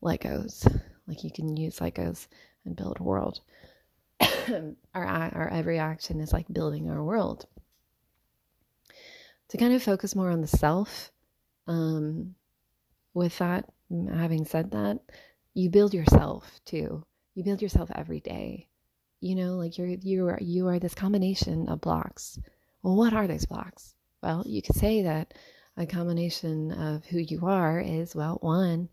Legos. 0.01 0.65
Like 1.07 1.23
you 1.25 1.31
can 1.31 1.57
use 1.57 1.79
Legos 1.79 2.27
and 2.63 2.75
build 2.75 2.99
a 2.99 3.03
world. 3.03 3.41
our 4.93 5.05
our 5.05 5.49
every 5.51 5.77
action 5.77 6.21
is 6.21 6.31
like 6.31 6.45
building 6.53 6.89
our 6.89 7.03
world. 7.03 7.47
To 9.51 9.58
kind 9.58 9.74
of 9.74 9.84
focus 9.84 10.15
more 10.15 10.29
on 10.29 10.39
the 10.39 10.48
self, 10.48 11.12
um, 11.67 12.36
with 13.13 13.38
that, 13.39 13.65
having 13.89 14.46
said 14.46 14.72
that, 14.72 15.00
you 15.53 15.70
build 15.70 15.93
yourself 15.93 16.62
too. 16.63 17.03
You 17.36 17.43
build 17.43 17.62
yourself 17.62 17.91
every 17.93 18.22
day. 18.22 18.70
You 19.20 19.36
know, 19.36 19.58
like 19.58 19.77
you're 19.77 19.88
you 19.89 20.29
are 20.29 20.39
you 20.41 20.70
are 20.70 20.79
this 20.79 20.96
combination 20.96 21.67
of 21.67 21.81
blocks. 21.81 22.39
Well, 22.81 22.96
what 22.96 23.12
are 23.12 23.27
those 23.27 23.46
blocks? 23.46 23.93
Well, 24.24 24.43
you 24.46 24.62
could 24.62 24.77
say 24.77 25.01
that 25.01 25.34
a 25.75 25.86
combination 25.86 26.72
of 26.72 27.03
who 27.03 27.20
you 27.20 27.46
are 27.46 27.77
is 27.81 28.15
well, 28.15 28.38
one 28.39 28.88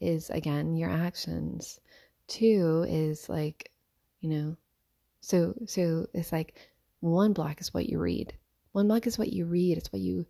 is 0.00 0.28
again 0.28 0.74
your 0.74 0.90
actions. 0.90 1.78
Two 2.26 2.84
is 2.88 3.28
like, 3.28 3.70
you 4.20 4.30
know, 4.30 4.56
so 5.20 5.54
so 5.66 6.08
it's 6.12 6.32
like 6.32 6.56
one 6.98 7.32
block 7.32 7.60
is 7.60 7.72
what 7.72 7.88
you 7.88 8.00
read. 8.00 8.34
One 8.72 8.88
block 8.88 9.06
is 9.06 9.18
what 9.18 9.32
you 9.32 9.46
read. 9.46 9.78
It's 9.78 9.92
what 9.92 10.02
you 10.02 10.26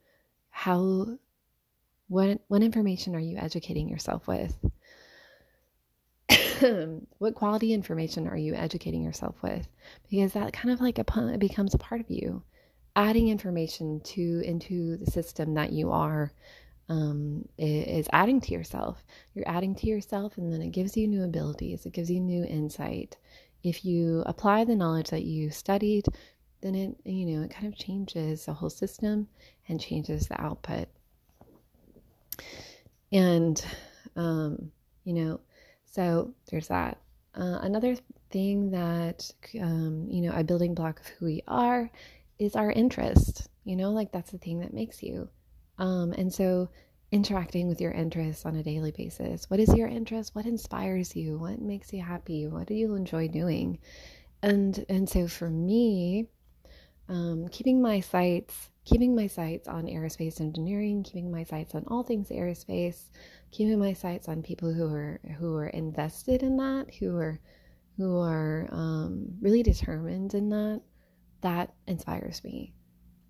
how 0.50 1.18
what 2.08 2.40
what 2.48 2.62
information 2.62 3.14
are 3.14 3.20
you 3.20 3.38
educating 3.38 3.88
yourself 3.88 4.26
with? 4.26 4.56
what 7.18 7.34
quality 7.34 7.72
information 7.72 8.28
are 8.28 8.36
you 8.36 8.54
educating 8.54 9.02
yourself 9.02 9.36
with? 9.42 9.66
Because 10.10 10.32
that 10.32 10.52
kind 10.52 10.72
of 10.72 10.80
like 10.80 10.98
a 10.98 11.38
becomes 11.38 11.74
a 11.74 11.78
part 11.78 12.00
of 12.00 12.10
you. 12.10 12.42
Adding 12.96 13.28
information 13.28 14.00
to 14.00 14.42
into 14.44 14.96
the 14.96 15.10
system 15.10 15.54
that 15.54 15.72
you 15.72 15.92
are 15.92 16.32
um, 16.88 17.48
is 17.56 18.08
adding 18.12 18.40
to 18.40 18.52
yourself. 18.52 19.04
You're 19.34 19.48
adding 19.48 19.76
to 19.76 19.86
yourself, 19.86 20.36
and 20.36 20.52
then 20.52 20.60
it 20.60 20.72
gives 20.72 20.96
you 20.96 21.06
new 21.06 21.22
abilities. 21.22 21.86
It 21.86 21.92
gives 21.92 22.10
you 22.10 22.18
new 22.18 22.44
insight. 22.44 23.16
If 23.62 23.84
you 23.84 24.24
apply 24.26 24.64
the 24.64 24.74
knowledge 24.74 25.10
that 25.10 25.22
you 25.24 25.50
studied, 25.50 26.06
then 26.62 26.74
it 26.74 26.96
you 27.04 27.26
know 27.26 27.42
it 27.42 27.50
kind 27.50 27.66
of 27.66 27.78
changes 27.78 28.46
the 28.46 28.52
whole 28.52 28.70
system 28.70 29.28
and 29.68 29.80
changes 29.80 30.26
the 30.28 30.40
output. 30.40 30.88
And, 33.12 33.64
um, 34.16 34.70
you 35.04 35.14
know, 35.14 35.40
so 35.84 36.32
there's 36.50 36.68
that. 36.68 36.98
Uh, 37.34 37.58
another 37.62 37.96
thing 38.30 38.70
that, 38.70 39.30
um, 39.60 40.06
you 40.10 40.22
know, 40.22 40.32
a 40.34 40.44
building 40.44 40.74
block 40.74 41.00
of 41.00 41.06
who 41.06 41.26
we 41.26 41.42
are 41.48 41.90
is 42.38 42.56
our 42.56 42.70
interest. 42.70 43.48
You 43.64 43.76
know, 43.76 43.90
like 43.90 44.12
that's 44.12 44.30
the 44.30 44.38
thing 44.38 44.60
that 44.60 44.74
makes 44.74 45.02
you. 45.02 45.28
Um, 45.78 46.12
and 46.12 46.32
so 46.32 46.68
interacting 47.12 47.68
with 47.68 47.80
your 47.80 47.92
interests 47.92 48.46
on 48.46 48.56
a 48.56 48.62
daily 48.62 48.92
basis. 48.92 49.50
What 49.50 49.60
is 49.60 49.74
your 49.74 49.88
interest? 49.88 50.34
What 50.34 50.46
inspires 50.46 51.16
you? 51.16 51.38
What 51.38 51.60
makes 51.60 51.92
you 51.92 52.02
happy? 52.02 52.46
What 52.46 52.66
do 52.66 52.74
you 52.74 52.94
enjoy 52.94 53.28
doing? 53.28 53.78
And 54.42 54.84
and 54.88 55.08
so 55.08 55.26
for 55.26 55.50
me, 55.50 56.28
um, 57.10 57.48
keeping 57.48 57.82
my 57.82 58.00
sights 58.00 58.70
keeping 58.84 59.14
my 59.14 59.26
sights 59.26 59.68
on 59.68 59.84
aerospace 59.84 60.40
engineering, 60.40 61.02
keeping 61.02 61.30
my 61.30 61.44
sights 61.44 61.74
on 61.74 61.84
all 61.88 62.02
things 62.02 62.28
aerospace, 62.30 63.10
keeping 63.50 63.78
my 63.78 63.92
sights 63.92 64.28
on 64.28 64.42
people 64.42 64.72
who 64.72 64.92
are 64.92 65.20
who 65.38 65.56
are 65.56 65.68
invested 65.68 66.42
in 66.42 66.56
that, 66.56 66.86
who 66.98 67.16
are 67.16 67.38
who 67.96 68.18
are 68.18 68.68
um, 68.72 69.26
really 69.40 69.62
determined 69.62 70.34
in 70.34 70.48
that. 70.50 70.80
That 71.42 71.72
inspires 71.86 72.42
me. 72.44 72.74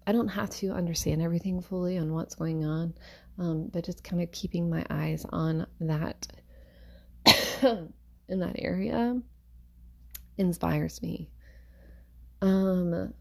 I 0.06 0.12
don't 0.12 0.28
have 0.28 0.50
to 0.50 0.72
understand 0.72 1.22
everything 1.22 1.60
fully 1.60 1.98
on 1.98 2.12
what's 2.12 2.34
going 2.34 2.64
on, 2.64 2.94
um, 3.38 3.68
but 3.72 3.84
just 3.84 4.02
kind 4.02 4.22
of 4.22 4.32
keeping 4.32 4.68
my 4.68 4.84
eyes 4.90 5.24
on 5.30 5.66
that 5.80 6.26
in 7.62 8.40
that 8.40 8.56
area 8.56 9.20
inspires 10.38 11.02
me. 11.02 11.30
Um, 12.42 13.12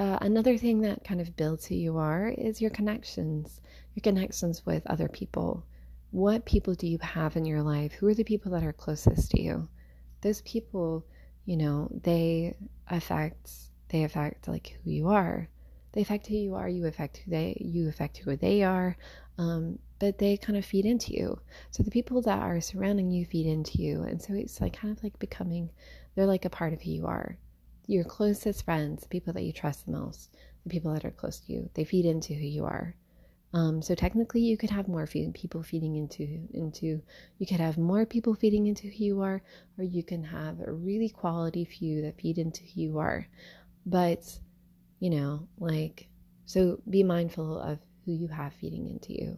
uh, 0.00 0.16
another 0.22 0.56
thing 0.56 0.80
that 0.80 1.04
kind 1.04 1.20
of 1.20 1.36
builds 1.36 1.66
who 1.66 1.74
you 1.74 1.98
are 1.98 2.28
is 2.28 2.58
your 2.58 2.70
connections, 2.70 3.60
your 3.94 4.00
connections 4.00 4.64
with 4.64 4.86
other 4.86 5.08
people. 5.08 5.62
What 6.10 6.46
people 6.46 6.72
do 6.72 6.86
you 6.86 6.96
have 7.02 7.36
in 7.36 7.44
your 7.44 7.62
life? 7.62 7.92
Who 7.92 8.06
are 8.06 8.14
the 8.14 8.24
people 8.24 8.52
that 8.52 8.64
are 8.64 8.72
closest 8.72 9.32
to 9.32 9.42
you? 9.42 9.68
Those 10.22 10.40
people, 10.40 11.04
you 11.44 11.58
know, 11.58 11.90
they 12.02 12.56
affect 12.88 13.50
they 13.90 14.04
affect 14.04 14.48
like 14.48 14.78
who 14.82 14.90
you 14.90 15.08
are. 15.08 15.50
They 15.92 16.00
affect 16.00 16.28
who 16.28 16.36
you 16.36 16.54
are. 16.54 16.66
You 16.66 16.86
affect 16.86 17.18
who 17.18 17.30
they 17.32 17.58
you 17.60 17.86
affect 17.86 18.16
who 18.16 18.34
they 18.36 18.62
are. 18.62 18.96
Um, 19.36 19.78
but 19.98 20.16
they 20.16 20.38
kind 20.38 20.56
of 20.56 20.64
feed 20.64 20.86
into 20.86 21.12
you. 21.12 21.38
So 21.72 21.82
the 21.82 21.90
people 21.90 22.22
that 22.22 22.38
are 22.38 22.62
surrounding 22.62 23.10
you 23.10 23.26
feed 23.26 23.44
into 23.44 23.76
you, 23.82 24.04
and 24.04 24.22
so 24.22 24.32
it's 24.32 24.62
like 24.62 24.80
kind 24.80 24.96
of 24.96 25.04
like 25.04 25.18
becoming 25.18 25.68
they're 26.14 26.24
like 26.24 26.46
a 26.46 26.50
part 26.50 26.72
of 26.72 26.80
who 26.80 26.90
you 26.90 27.06
are 27.06 27.36
your 27.90 28.04
closest 28.04 28.64
friends, 28.64 29.04
people 29.06 29.32
that 29.32 29.42
you 29.42 29.52
trust 29.52 29.86
the 29.86 29.92
most, 29.92 30.30
the 30.62 30.70
people 30.70 30.92
that 30.94 31.04
are 31.04 31.10
close 31.10 31.40
to 31.40 31.52
you, 31.52 31.68
they 31.74 31.84
feed 31.84 32.06
into 32.06 32.32
who 32.34 32.46
you 32.46 32.64
are. 32.64 32.94
Um, 33.52 33.82
so 33.82 33.96
technically, 33.96 34.42
you 34.42 34.56
could 34.56 34.70
have 34.70 34.86
more 34.86 35.08
feed, 35.08 35.34
people 35.34 35.62
feeding 35.64 35.96
into 35.96 36.22
into. 36.54 37.02
You 37.38 37.46
could 37.46 37.58
have 37.58 37.78
more 37.78 38.06
people 38.06 38.34
feeding 38.34 38.68
into 38.68 38.86
who 38.86 39.04
you 39.04 39.20
are, 39.22 39.42
or 39.76 39.82
you 39.82 40.04
can 40.04 40.22
have 40.22 40.60
a 40.60 40.70
really 40.70 41.08
quality 41.08 41.64
few 41.64 42.02
that 42.02 42.20
feed 42.20 42.38
into 42.38 42.62
who 42.62 42.80
you 42.80 42.98
are. 42.98 43.26
But 43.84 44.38
you 45.00 45.10
know, 45.10 45.48
like, 45.58 46.06
so 46.46 46.80
be 46.88 47.02
mindful 47.02 47.58
of 47.58 47.80
who 48.04 48.12
you 48.12 48.28
have 48.28 48.52
feeding 48.54 48.86
into 48.86 49.14
you, 49.14 49.36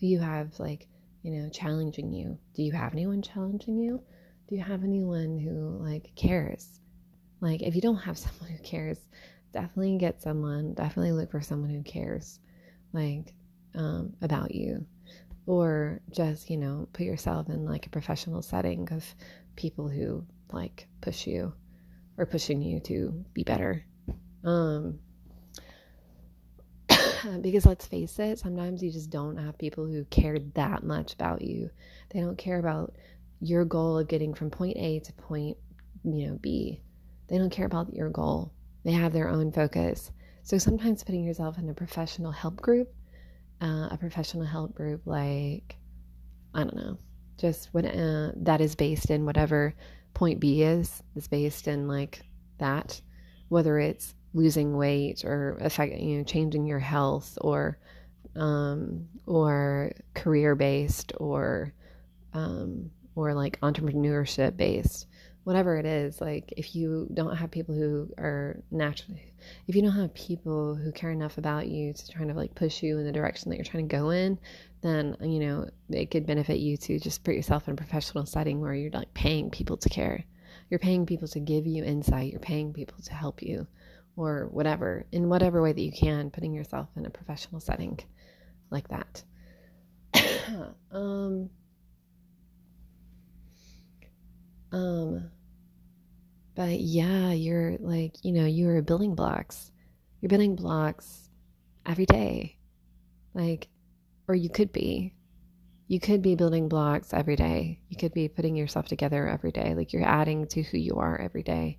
who 0.00 0.06
you 0.08 0.18
have 0.18 0.58
like 0.58 0.88
you 1.22 1.30
know 1.30 1.48
challenging 1.50 2.12
you 2.12 2.36
do 2.54 2.62
you 2.64 2.72
have 2.72 2.92
anyone 2.92 3.22
challenging 3.22 3.78
you 3.78 4.02
do 4.48 4.56
you 4.56 4.62
have 4.62 4.82
anyone 4.82 5.38
who 5.38 5.78
like 5.80 6.10
cares 6.16 6.80
like 7.42 7.60
if 7.60 7.74
you 7.74 7.82
don't 7.82 7.96
have 7.96 8.16
someone 8.26 8.48
who 8.48 8.62
cares 8.62 8.98
definitely 9.52 9.98
get 9.98 10.22
someone 10.22 10.72
definitely 10.72 11.12
look 11.12 11.30
for 11.30 11.42
someone 11.42 11.68
who 11.68 11.82
cares 11.82 12.40
like 12.94 13.34
um, 13.74 14.14
about 14.22 14.54
you. 14.54 14.86
Or 15.46 16.00
just 16.10 16.50
you 16.50 16.56
know 16.56 16.88
put 16.92 17.04
yourself 17.04 17.48
in 17.48 17.64
like 17.64 17.86
a 17.86 17.90
professional 17.90 18.42
setting 18.42 18.88
of 18.92 19.04
people 19.56 19.88
who 19.88 20.24
like 20.52 20.86
push 21.00 21.26
you 21.26 21.52
or 22.16 22.26
pushing 22.26 22.62
you 22.62 22.78
to 22.80 23.24
be 23.34 23.42
better. 23.42 23.84
Um 24.44 25.00
because 27.40 27.66
let's 27.66 27.86
face 27.86 28.18
it 28.20 28.38
sometimes 28.38 28.82
you 28.82 28.92
just 28.92 29.10
don't 29.10 29.36
have 29.36 29.58
people 29.58 29.86
who 29.86 30.04
care 30.04 30.38
that 30.54 30.84
much 30.84 31.14
about 31.14 31.42
you. 31.42 31.70
They 32.10 32.20
don't 32.20 32.38
care 32.38 32.60
about 32.60 32.94
your 33.40 33.64
goal 33.64 33.98
of 33.98 34.06
getting 34.06 34.34
from 34.34 34.50
point 34.50 34.76
a 34.76 35.00
to 35.00 35.12
point 35.14 35.56
you 36.04 36.28
know 36.28 36.38
b 36.40 36.80
they 37.32 37.38
don't 37.38 37.50
care 37.50 37.66
about 37.66 37.92
your 37.94 38.10
goal. 38.10 38.52
They 38.84 38.92
have 38.92 39.12
their 39.12 39.28
own 39.28 39.50
focus. 39.50 40.12
So 40.42 40.58
sometimes 40.58 41.02
putting 41.02 41.24
yourself 41.24 41.58
in 41.58 41.68
a 41.68 41.74
professional 41.74 42.30
help 42.30 42.60
group 42.60 42.94
uh, 43.62 43.88
a 43.90 43.96
professional 43.98 44.44
help 44.44 44.74
group 44.74 45.02
like 45.06 45.76
I 46.54 46.64
don't 46.64 46.76
know, 46.76 46.98
just 47.38 47.72
what 47.72 47.86
uh, 47.86 48.32
that 48.36 48.60
is 48.60 48.74
based 48.74 49.10
in 49.10 49.24
whatever 49.24 49.74
point 50.12 50.40
B 50.40 50.62
is, 50.62 51.02
is 51.14 51.28
based 51.28 51.68
in 51.68 51.88
like 51.88 52.20
that, 52.58 53.00
whether 53.48 53.78
it's 53.78 54.14
losing 54.34 54.76
weight 54.76 55.24
or 55.24 55.56
affect 55.60 55.94
you 55.94 56.18
know 56.18 56.24
changing 56.24 56.66
your 56.66 56.80
health 56.80 57.38
or 57.40 57.78
um, 58.36 59.08
or 59.26 59.92
career 60.14 60.54
based 60.54 61.12
or 61.16 61.72
um, 62.34 62.90
or 63.14 63.32
like 63.32 63.60
entrepreneurship 63.60 64.56
based 64.56 65.06
whatever 65.44 65.76
it 65.76 65.86
is, 65.86 66.20
like 66.20 66.52
if 66.56 66.74
you 66.74 67.08
don't 67.12 67.36
have 67.36 67.50
people 67.50 67.74
who 67.74 68.08
are 68.18 68.62
naturally, 68.70 69.32
if 69.66 69.74
you 69.74 69.82
don't 69.82 69.92
have 69.92 70.14
people 70.14 70.74
who 70.74 70.92
care 70.92 71.10
enough 71.10 71.38
about 71.38 71.66
you 71.66 71.92
to 71.92 72.08
try 72.08 72.24
to 72.24 72.34
like 72.34 72.54
push 72.54 72.82
you 72.82 72.98
in 72.98 73.04
the 73.04 73.12
direction 73.12 73.50
that 73.50 73.56
you're 73.56 73.64
trying 73.64 73.88
to 73.88 73.96
go 73.96 74.10
in, 74.10 74.38
then 74.82 75.16
you 75.20 75.40
know 75.40 75.68
it 75.90 76.10
could 76.10 76.26
benefit 76.26 76.58
you 76.58 76.76
to 76.76 76.98
just 76.98 77.24
put 77.24 77.34
yourself 77.34 77.66
in 77.66 77.74
a 77.74 77.76
professional 77.76 78.26
setting 78.26 78.60
where 78.60 78.74
you're 78.74 78.90
like 78.92 79.12
paying 79.14 79.50
people 79.50 79.76
to 79.76 79.88
care. 79.88 80.24
You're 80.70 80.78
paying 80.78 81.06
people 81.06 81.28
to 81.28 81.40
give 81.40 81.66
you 81.66 81.84
insight. 81.84 82.30
You're 82.30 82.40
paying 82.40 82.72
people 82.72 82.98
to 83.02 83.12
help 83.12 83.42
you, 83.42 83.66
or 84.16 84.48
whatever 84.50 85.04
in 85.12 85.28
whatever 85.28 85.60
way 85.60 85.72
that 85.72 85.82
you 85.82 85.92
can. 85.92 86.30
Putting 86.30 86.54
yourself 86.54 86.88
in 86.96 87.04
a 87.04 87.10
professional 87.10 87.60
setting 87.60 87.98
like 88.70 88.88
that. 88.88 89.22
um 90.92 91.50
um, 94.72 95.30
but 96.54 96.80
yeah, 96.80 97.32
you're 97.32 97.76
like, 97.78 98.24
you 98.24 98.32
know, 98.32 98.46
you're 98.46 98.82
building 98.82 99.14
blocks. 99.14 99.70
You're 100.20 100.28
building 100.28 100.56
blocks 100.56 101.28
every 101.86 102.06
day. 102.06 102.56
Like, 103.34 103.68
or 104.28 104.34
you 104.34 104.50
could 104.50 104.72
be. 104.72 105.14
You 105.88 106.00
could 106.00 106.22
be 106.22 106.36
building 106.36 106.68
blocks 106.68 107.12
every 107.12 107.36
day. 107.36 107.80
You 107.88 107.96
could 107.96 108.14
be 108.14 108.28
putting 108.28 108.56
yourself 108.56 108.86
together 108.86 109.28
every 109.28 109.52
day. 109.52 109.74
Like 109.74 109.92
you're 109.92 110.06
adding 110.06 110.46
to 110.48 110.62
who 110.62 110.78
you 110.78 110.94
are 110.96 111.20
every 111.20 111.42
day. 111.42 111.78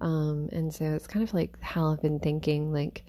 Um, 0.00 0.48
and 0.52 0.72
so 0.74 0.84
it's 0.84 1.06
kind 1.06 1.22
of 1.22 1.32
like 1.32 1.60
how 1.60 1.92
I've 1.92 2.02
been 2.02 2.18
thinking, 2.18 2.72
like, 2.72 3.04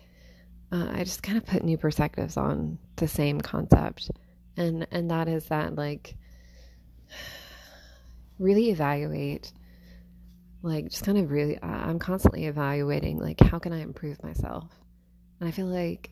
uh, 0.72 0.89
I 0.92 1.03
just 1.03 1.24
kind 1.24 1.38
of 1.38 1.46
put 1.46 1.63
new 1.63 1.77
perspectives 1.77 2.38
on 2.38 2.77
the 2.98 3.08
same 3.08 3.42
concept. 3.42 4.12
And, 4.58 4.86
and 4.92 5.10
that 5.10 5.27
is 5.27 5.46
that, 5.46 5.75
like, 5.75 6.15
really 8.43 8.69
evaluate 8.69 9.51
like 10.61 10.89
just 10.89 11.05
kind 11.05 11.18
of 11.18 11.31
really 11.31 11.61
i'm 11.61 12.00
constantly 12.00 12.46
evaluating 12.46 13.18
like 13.18 13.39
how 13.39 13.59
can 13.59 13.74
i 13.74 13.81
improve 13.81 14.22
myself? 14.24 14.70
And 15.39 15.48
i 15.48 15.51
feel 15.51 15.68
like 15.68 16.11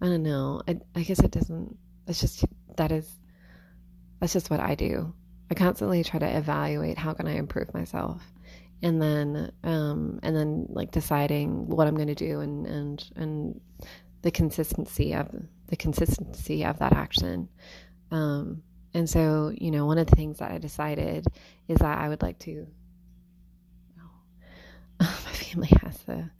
i 0.00 0.06
don't 0.06 0.22
know 0.22 0.62
i, 0.68 0.78
I 0.94 1.02
guess 1.02 1.20
it 1.20 1.30
doesn't 1.30 1.76
it's 2.06 2.20
just 2.20 2.44
that 2.76 2.92
is 2.92 3.10
that's 4.20 4.32
just 4.32 4.50
what 4.50 4.60
i 4.60 4.74
do. 4.74 5.14
I 5.50 5.54
constantly 5.54 6.04
try 6.04 6.20
to 6.20 6.36
evaluate 6.36 6.98
how 6.98 7.14
can 7.14 7.26
i 7.26 7.36
improve 7.36 7.72
myself 7.74 8.22
and 8.82 9.00
then 9.02 9.52
um 9.64 10.20
and 10.22 10.36
then 10.36 10.66
like 10.68 10.90
deciding 10.92 11.66
what 11.66 11.86
i'm 11.86 11.94
going 11.96 12.08
to 12.08 12.14
do 12.14 12.40
and 12.40 12.66
and 12.66 13.10
and 13.16 13.60
the 14.22 14.30
consistency 14.30 15.14
of 15.14 15.28
the 15.68 15.76
consistency 15.76 16.64
of 16.64 16.78
that 16.78 16.92
action. 16.92 17.48
Um 18.10 18.62
and 18.94 19.08
so, 19.08 19.52
you 19.54 19.70
know, 19.70 19.86
one 19.86 19.98
of 19.98 20.06
the 20.06 20.16
things 20.16 20.38
that 20.38 20.50
I 20.50 20.58
decided 20.58 21.26
is 21.68 21.78
that 21.78 21.98
I 21.98 22.08
would 22.08 22.22
like 22.22 22.38
to. 22.40 22.66
My 25.00 25.06
family 25.06 25.70
has 25.82 25.98
the 25.98 26.30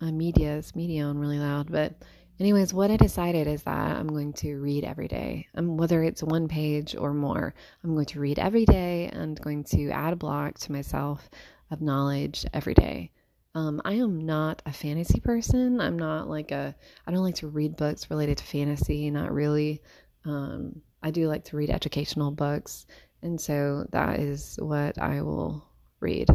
a 0.00 0.12
media, 0.12 0.58
it's 0.58 0.76
media 0.76 1.04
on 1.04 1.18
really 1.18 1.38
loud. 1.38 1.70
But, 1.70 1.94
anyways, 2.38 2.74
what 2.74 2.90
I 2.90 2.96
decided 2.96 3.46
is 3.46 3.62
that 3.62 3.96
I'm 3.96 4.08
going 4.08 4.34
to 4.34 4.56
read 4.56 4.84
every 4.84 5.08
day. 5.08 5.46
Um, 5.54 5.76
whether 5.76 6.02
it's 6.02 6.22
one 6.22 6.48
page 6.48 6.94
or 6.94 7.14
more, 7.14 7.54
I'm 7.82 7.94
going 7.94 8.06
to 8.06 8.20
read 8.20 8.38
every 8.38 8.66
day 8.66 9.08
and 9.12 9.40
going 9.40 9.64
to 9.64 9.90
add 9.90 10.12
a 10.12 10.16
block 10.16 10.58
to 10.60 10.72
myself 10.72 11.28
of 11.70 11.80
knowledge 11.80 12.44
every 12.52 12.74
day. 12.74 13.10
Um, 13.54 13.80
I 13.86 13.94
am 13.94 14.26
not 14.26 14.60
a 14.66 14.72
fantasy 14.72 15.18
person. 15.18 15.80
I'm 15.80 15.98
not 15.98 16.28
like 16.28 16.50
a, 16.50 16.74
I 17.06 17.10
don't 17.10 17.24
like 17.24 17.36
to 17.36 17.48
read 17.48 17.76
books 17.76 18.10
related 18.10 18.36
to 18.38 18.44
fantasy, 18.44 19.10
not 19.10 19.32
really. 19.32 19.80
Um, 20.26 20.82
I 21.06 21.12
do 21.12 21.28
like 21.28 21.44
to 21.44 21.56
read 21.56 21.70
educational 21.70 22.32
books, 22.32 22.84
and 23.22 23.40
so 23.40 23.86
that 23.92 24.18
is 24.18 24.58
what 24.60 24.98
I 24.98 25.22
will 25.22 25.64
read. 26.00 26.28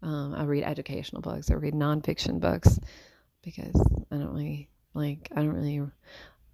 Um, 0.00 0.32
I 0.36 0.44
read 0.44 0.62
educational 0.62 1.20
books. 1.20 1.50
I 1.50 1.54
read 1.54 1.74
nonfiction 1.74 2.38
books 2.38 2.78
because 3.42 3.74
I 4.12 4.16
don't 4.18 4.32
really 4.32 4.68
like. 4.94 5.28
I 5.34 5.40
don't 5.40 5.54
really. 5.54 5.82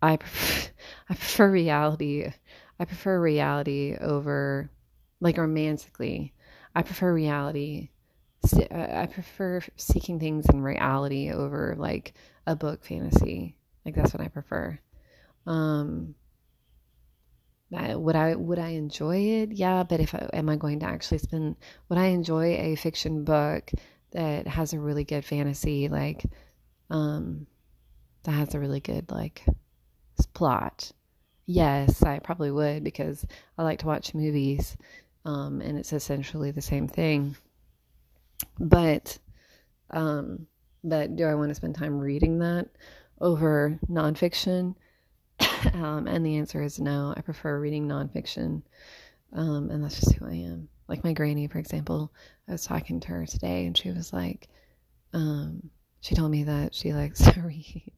I 0.01 0.17
prefer, 0.17 0.71
I 1.11 1.15
prefer 1.15 1.51
reality. 1.51 2.33
I 2.81 2.85
prefer 2.87 3.21
reality 3.21 3.99
over, 4.01 4.71
like 5.21 5.37
romantically. 5.37 6.33
I 6.75 6.81
prefer 6.81 7.13
reality. 7.13 7.91
I 8.71 9.11
prefer 9.13 9.61
seeking 9.77 10.19
things 10.19 10.47
in 10.49 10.63
reality 10.63 11.31
over 11.33 11.75
like 11.77 12.15
a 12.47 12.57
book 12.57 12.83
fantasy. 12.83 13.59
Like 13.85 13.95
that's 13.95 14.15
what 14.15 14.23
I 14.23 14.29
prefer. 14.29 14.79
Um, 15.45 16.15
would 17.71 18.17
I 18.17 18.35
would 18.35 18.59
I 18.59 18.71
enjoy 18.71 19.17
it? 19.17 19.53
Yeah, 19.53 19.83
but 19.83 20.01
if 20.01 20.15
I, 20.15 20.29
am 20.33 20.49
I 20.49 20.57
going 20.57 20.81
to 20.81 20.87
actually 20.87 21.19
spend? 21.19 21.57
Would 21.89 21.99
I 21.99 22.07
enjoy 22.07 22.55
a 22.55 22.77
fiction 22.77 23.25
book 23.25 23.71
that 24.13 24.47
has 24.47 24.73
a 24.73 24.81
really 24.81 25.05
good 25.05 25.25
fantasy, 25.25 25.89
like, 25.89 26.25
um, 26.91 27.47
that 28.23 28.33
has 28.33 28.55
a 28.55 28.61
really 28.61 28.81
good 28.81 29.11
like 29.11 29.45
plot? 30.33 30.93
Yes, 31.47 32.03
I 32.03 32.19
probably 32.19 32.51
would 32.51 32.85
because 32.85 33.25
I 33.57 33.63
like 33.63 33.81
to 33.81 33.87
watch 33.87 34.15
movies, 34.15 34.77
um, 35.25 35.61
and 35.61 35.79
it's 35.79 35.93
essentially 35.93 36.51
the 36.51 36.63
same 36.63 36.89
thing. 36.89 37.37
But, 38.59 39.19
um, 39.91 40.47
but 40.85 41.17
do 41.17 41.25
I 41.25 41.35
want 41.35 41.51
to 41.51 41.55
spend 41.55 41.75
time 41.75 41.99
reading 41.99 42.39
that 42.39 42.69
over 43.21 43.79
nonfiction? 43.91 44.75
um, 45.75 46.07
and 46.07 46.25
the 46.25 46.37
answer 46.37 46.63
is 46.63 46.79
no. 46.79 47.15
I 47.17 47.21
prefer 47.21 47.59
reading 47.59 47.87
nonfiction, 47.89 48.63
um, 49.33 49.71
and 49.71 49.83
that's 49.83 50.01
just 50.01 50.15
who 50.15 50.27
I 50.27 50.35
am. 50.35 50.69
Like 50.89 51.05
my 51.05 51.13
granny, 51.13 51.49
for 51.49 51.59
example, 51.59 52.13
I 52.49 52.53
was 52.53 52.65
talking 52.65 53.01
to 53.01 53.09
her 53.09 53.27
today, 53.27 53.67
and 53.67 53.77
she 53.77 53.91
was 53.91 54.13
like, 54.13 54.49
um, 55.13 55.71
she 56.01 56.15
told 56.15 56.31
me 56.31 56.45
that 56.45 56.75
she 56.75 56.93
likes 56.93 57.21
to 57.33 57.41
read. 57.41 57.93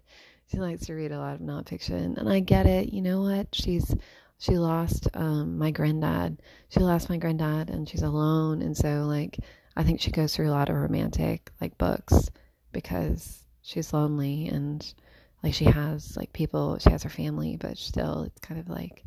She 0.50 0.58
likes 0.58 0.86
to 0.86 0.94
read 0.94 1.12
a 1.12 1.18
lot 1.18 1.34
of 1.34 1.40
nonfiction, 1.40 2.16
and 2.16 2.28
I 2.28 2.40
get 2.40 2.66
it. 2.66 2.92
You 2.92 3.02
know 3.02 3.22
what? 3.22 3.48
She's 3.52 3.94
she 4.38 4.56
lost 4.56 5.06
um, 5.14 5.58
my 5.58 5.70
granddad. 5.70 6.40
She 6.70 6.80
lost 6.80 7.10
my 7.10 7.18
granddad, 7.18 7.70
and 7.70 7.88
she's 7.88 8.02
alone, 8.02 8.62
and 8.62 8.76
so 8.76 9.04
like 9.06 9.38
I 9.76 9.84
think 9.84 10.00
she 10.00 10.10
goes 10.10 10.34
through 10.34 10.48
a 10.48 10.52
lot 10.52 10.68
of 10.68 10.76
romantic 10.76 11.50
like 11.60 11.78
books 11.78 12.30
because 12.72 13.44
she's 13.62 13.92
lonely 13.92 14.48
and 14.48 14.94
like 15.42 15.54
she 15.54 15.64
has 15.64 16.16
like 16.16 16.32
people 16.32 16.78
she 16.78 16.90
has 16.90 17.02
her 17.02 17.10
family 17.10 17.56
but 17.56 17.76
still 17.78 18.24
it's 18.24 18.40
kind 18.40 18.60
of 18.60 18.68
like 18.68 19.04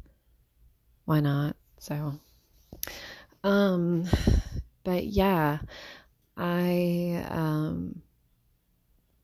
why 1.06 1.20
not? 1.20 1.56
So 1.80 2.20
um 3.44 4.06
but 4.84 5.06
yeah 5.06 5.60
i 6.38 7.26
um 7.30 8.02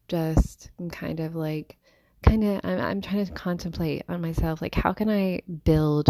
just 0.08 0.72
am 0.80 0.90
kind 0.90 1.20
of 1.20 1.36
like 1.36 1.78
kind 2.22 2.44
of 2.44 2.60
I'm, 2.64 2.80
I'm 2.80 3.02
trying 3.02 3.26
to 3.26 3.32
contemplate 3.32 4.04
on 4.10 4.22
myself 4.22 4.62
like 4.62 4.76
how 4.76 4.94
can 4.94 5.10
i 5.10 5.42
build 5.64 6.10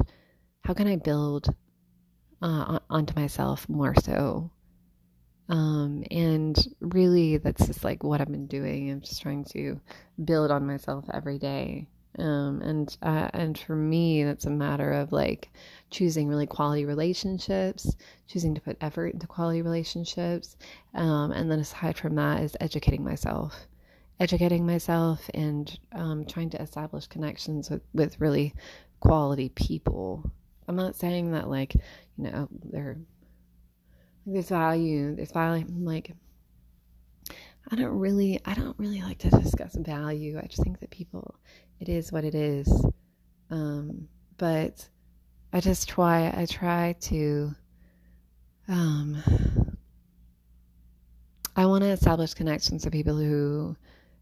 how 0.63 0.73
can 0.73 0.87
i 0.87 0.95
build 0.95 1.53
uh, 2.41 2.79
onto 2.89 3.13
myself 3.19 3.67
more 3.67 3.93
so 4.01 4.49
um, 5.49 6.03
and 6.11 6.57
really, 6.79 7.37
that's 7.37 7.67
just 7.67 7.83
like 7.83 8.03
what 8.03 8.21
I've 8.21 8.31
been 8.31 8.47
doing. 8.47 8.91
I'm 8.91 9.01
just 9.01 9.21
trying 9.21 9.43
to 9.45 9.79
build 10.23 10.51
on 10.51 10.67
myself 10.67 11.05
every 11.13 11.39
day 11.39 11.87
Um, 12.17 12.61
and 12.61 12.97
uh, 13.01 13.29
and 13.33 13.57
for 13.57 13.75
me, 13.75 14.23
that's 14.23 14.45
a 14.45 14.49
matter 14.49 14.91
of 14.93 15.11
like 15.11 15.51
choosing 15.91 16.27
really 16.27 16.47
quality 16.47 16.85
relationships, 16.85 17.95
choosing 18.27 18.55
to 18.55 18.61
put 18.61 18.77
effort 18.81 19.13
into 19.13 19.27
quality 19.27 19.61
relationships, 19.61 20.57
um, 20.95 21.31
and 21.31 21.49
then 21.49 21.59
aside 21.59 21.97
from 21.97 22.15
that 22.15 22.41
is 22.43 22.57
educating 22.59 23.03
myself, 23.03 23.67
educating 24.19 24.65
myself, 24.65 25.29
and 25.33 25.79
um, 25.93 26.25
trying 26.25 26.49
to 26.51 26.61
establish 26.61 27.07
connections 27.07 27.69
with 27.69 27.81
with 27.93 28.19
really 28.21 28.53
quality 28.99 29.49
people. 29.49 30.29
I'm 30.67 30.75
not 30.75 30.95
saying 30.95 31.31
that 31.31 31.49
like 31.49 31.73
you 32.17 32.23
know 32.31 32.47
there 32.63 32.97
there's 34.33 34.49
value, 34.49 35.15
there's 35.15 35.31
value 35.31 35.65
like 35.69 36.11
I 37.71 37.75
don't 37.75 37.97
really 37.99 38.39
I 38.45 38.53
don't 38.53 38.77
really 38.79 39.01
like 39.01 39.19
to 39.19 39.29
discuss 39.29 39.75
value. 39.75 40.39
I 40.41 40.47
just 40.47 40.63
think 40.63 40.79
that 40.79 40.89
people 40.89 41.35
it 41.79 41.89
is 41.89 42.11
what 42.11 42.23
it 42.23 42.35
is. 42.35 42.67
Um, 43.49 44.07
but 44.37 44.87
I 45.53 45.59
just 45.59 45.87
try 45.87 46.33
I 46.35 46.45
try 46.45 46.95
to 47.01 47.53
um, 48.67 49.17
I 51.55 51.65
want 51.65 51.83
to 51.83 51.89
establish 51.89 52.33
connections 52.33 52.85
with 52.85 52.93
people 52.93 53.17
who 53.17 53.75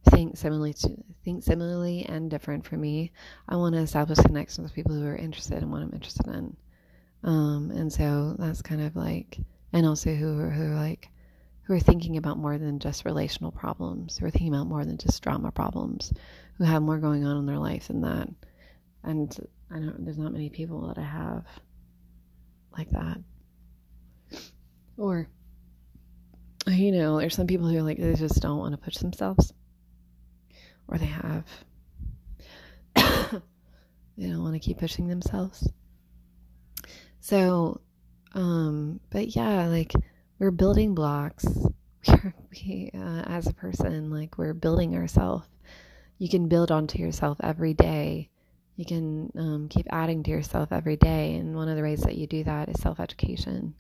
think 0.10 0.38
similarly 0.38 0.74
to 0.74 0.98
think 1.24 1.44
similarly 1.44 2.06
and 2.08 2.30
different 2.30 2.66
from 2.66 2.82
me. 2.82 3.12
I 3.48 3.58
want 3.58 3.76
to 3.76 3.82
establish 3.82 4.18
connections 4.20 4.64
with 4.64 4.74
people 4.74 4.94
who 4.94 5.06
are 5.06 5.16
interested 5.16 5.62
in 5.62 5.70
what 5.70 5.82
I'm 5.82 5.94
interested 5.94 6.28
in. 6.28 6.56
Um, 7.24 7.72
and 7.72 7.92
so 7.92 8.36
that's 8.40 8.62
kind 8.62 8.82
of 8.82 8.96
like 8.96 9.38
and 9.74 9.86
also 9.86 10.14
who 10.14 10.40
are, 10.40 10.50
who 10.50 10.72
are 10.72 10.76
like 10.76 11.10
who 11.68 11.74
are 11.74 11.80
thinking 11.82 12.16
about 12.16 12.38
more 12.38 12.58
than 12.58 12.80
just 12.80 13.04
relational 13.04 13.52
problems, 13.52 14.18
who 14.18 14.26
are 14.26 14.32
thinking 14.32 14.54
about 14.54 14.68
more 14.68 14.86
than 14.86 14.98
just 14.98 15.22
drama 15.22 15.52
problems, 15.52 16.14
who 16.58 16.64
have 16.64 16.82
more 16.82 16.98
going 16.98 17.26
on 17.26 17.36
in 17.36 17.46
their 17.46 17.58
life 17.58 17.88
than 17.88 18.02
that. 18.02 18.30
And 19.04 19.38
I 19.70 19.76
don't, 19.76 20.06
there's 20.06 20.18
not 20.18 20.32
many 20.32 20.50
people 20.50 20.88
that 20.88 20.98
I 20.98 21.04
have 21.04 21.46
like 22.78 22.90
that. 22.92 23.18
Or, 24.96 25.28
you 26.68 26.94
know, 26.94 27.20
there's 27.20 27.36
some 27.36 27.48
people 27.48 27.68
who 27.68 27.78
are 27.78 27.84
like, 27.84 27.98
they 27.98 28.14
just 28.14 28.42
don't 28.42 28.60
want 28.60 28.72
to 28.72 28.78
push 28.78 28.98
themselves. 28.98 29.52
Or 30.88 30.98
they 30.98 31.06
have, 31.06 31.46
they 32.96 34.30
don't 34.30 34.42
want 34.42 34.54
to 34.54 34.60
keep 34.60 34.78
pushing 34.80 35.10
themselves. 35.10 35.70
So, 37.20 37.82
um, 38.34 39.00
but 39.10 39.36
yeah, 39.36 39.68
like, 39.68 39.94
we're 40.40 40.52
building 40.52 40.96
blocks. 40.96 41.46
We, 42.50 42.90
uh, 42.96 43.24
as 43.28 43.46
a 43.48 43.54
person, 43.54 44.10
like 44.10 44.38
we're 44.38 44.54
building 44.54 44.96
ourselves. 44.96 45.48
You 46.18 46.30
can 46.30 46.48
build 46.48 46.72
onto 46.72 46.98
yourself 46.98 47.38
every 47.44 47.74
day. 47.74 48.30
You 48.76 48.86
can 48.86 49.32
um, 49.36 49.68
keep 49.70 49.86
adding 49.92 50.24
to 50.24 50.32
yourself 50.32 50.72
every 50.72 50.96
day. 50.96 51.36
And 51.36 51.56
one 51.56 51.68
of 51.68 51.76
the 51.76 51.84
ways 51.84 52.02
that 52.02 52.16
you 52.16 52.26
do 52.26 52.44
that 52.46 52.70
is 52.70 52.82
self 52.82 53.00
education. 53.00 53.76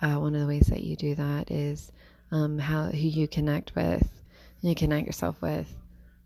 Uh, 0.00 0.14
one 0.14 0.34
of 0.34 0.40
the 0.40 0.46
ways 0.46 0.68
that 0.68 0.84
you 0.84 0.96
do 0.96 1.14
that 1.16 1.50
is 1.50 1.90
um, 2.30 2.58
how 2.58 2.84
who 2.86 2.96
you 2.96 3.26
connect 3.26 3.74
with, 3.74 4.08
you 4.62 4.74
connect 4.74 5.06
yourself 5.06 5.40
with, 5.42 5.74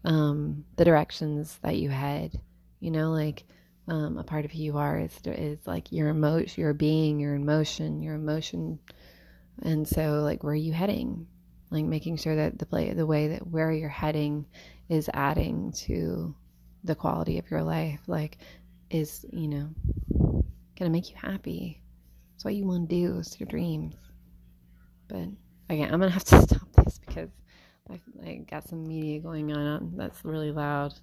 um, 0.05 0.65
the 0.77 0.85
directions 0.85 1.59
that 1.63 1.77
you 1.77 1.89
head. 1.91 2.39
You 2.81 2.91
know, 2.91 3.11
like 3.11 3.45
um, 3.89 4.19
a 4.19 4.25
part 4.25 4.45
of 4.45 4.53
who 4.53 4.59
you 4.59 4.79
are 4.79 4.99
is 4.99 5.19
is 5.27 5.67
like 5.67 5.93
your 5.93 6.09
emotion, 6.09 6.61
your 6.61 6.75
being, 6.75 7.21
your 7.21 7.35
emotion, 7.35 8.03
your 8.03 8.15
emotion 8.15 8.79
and 9.61 9.87
so, 9.87 10.21
like, 10.23 10.43
where 10.43 10.53
are 10.53 10.57
you 10.57 10.73
heading? 10.73 11.27
Like, 11.71 11.85
making 11.85 12.17
sure 12.17 12.37
that 12.37 12.59
the 12.59 12.67
play, 12.67 12.93
the 12.93 13.07
way 13.07 13.29
that 13.29 13.47
where 13.47 13.73
you're 13.73 13.89
heading 13.89 14.47
is 14.89 15.11
adding 15.13 15.73
to 15.73 16.35
the 16.85 16.95
quality 16.95 17.39
of 17.39 17.51
your 17.51 17.63
life. 17.63 18.01
Like, 18.07 18.39
is, 18.91 19.25
you 19.31 19.49
know, 19.49 19.71
gonna 20.79 20.91
make 20.91 21.11
you 21.11 21.17
happy. 21.17 21.81
It's 22.35 22.45
what 22.45 22.55
you 22.55 22.67
want 22.67 22.89
to 22.89 22.95
do. 22.95 23.19
It's 23.19 23.39
your 23.39 23.47
dreams. 23.47 23.95
But 25.09 25.29
again, 25.69 25.93
I'm 25.93 26.01
gonna 26.01 26.11
have 26.11 26.25
to 26.25 26.43
stop 26.49 26.73
this 26.73 26.99
because 26.99 27.31
I, 27.91 28.01
I 28.25 28.35
got 28.51 28.69
some 28.69 28.87
media 28.87 29.21
going 29.21 29.53
on 29.53 29.93
that's 29.97 30.25
really 30.25 30.53
loud. 30.53 30.95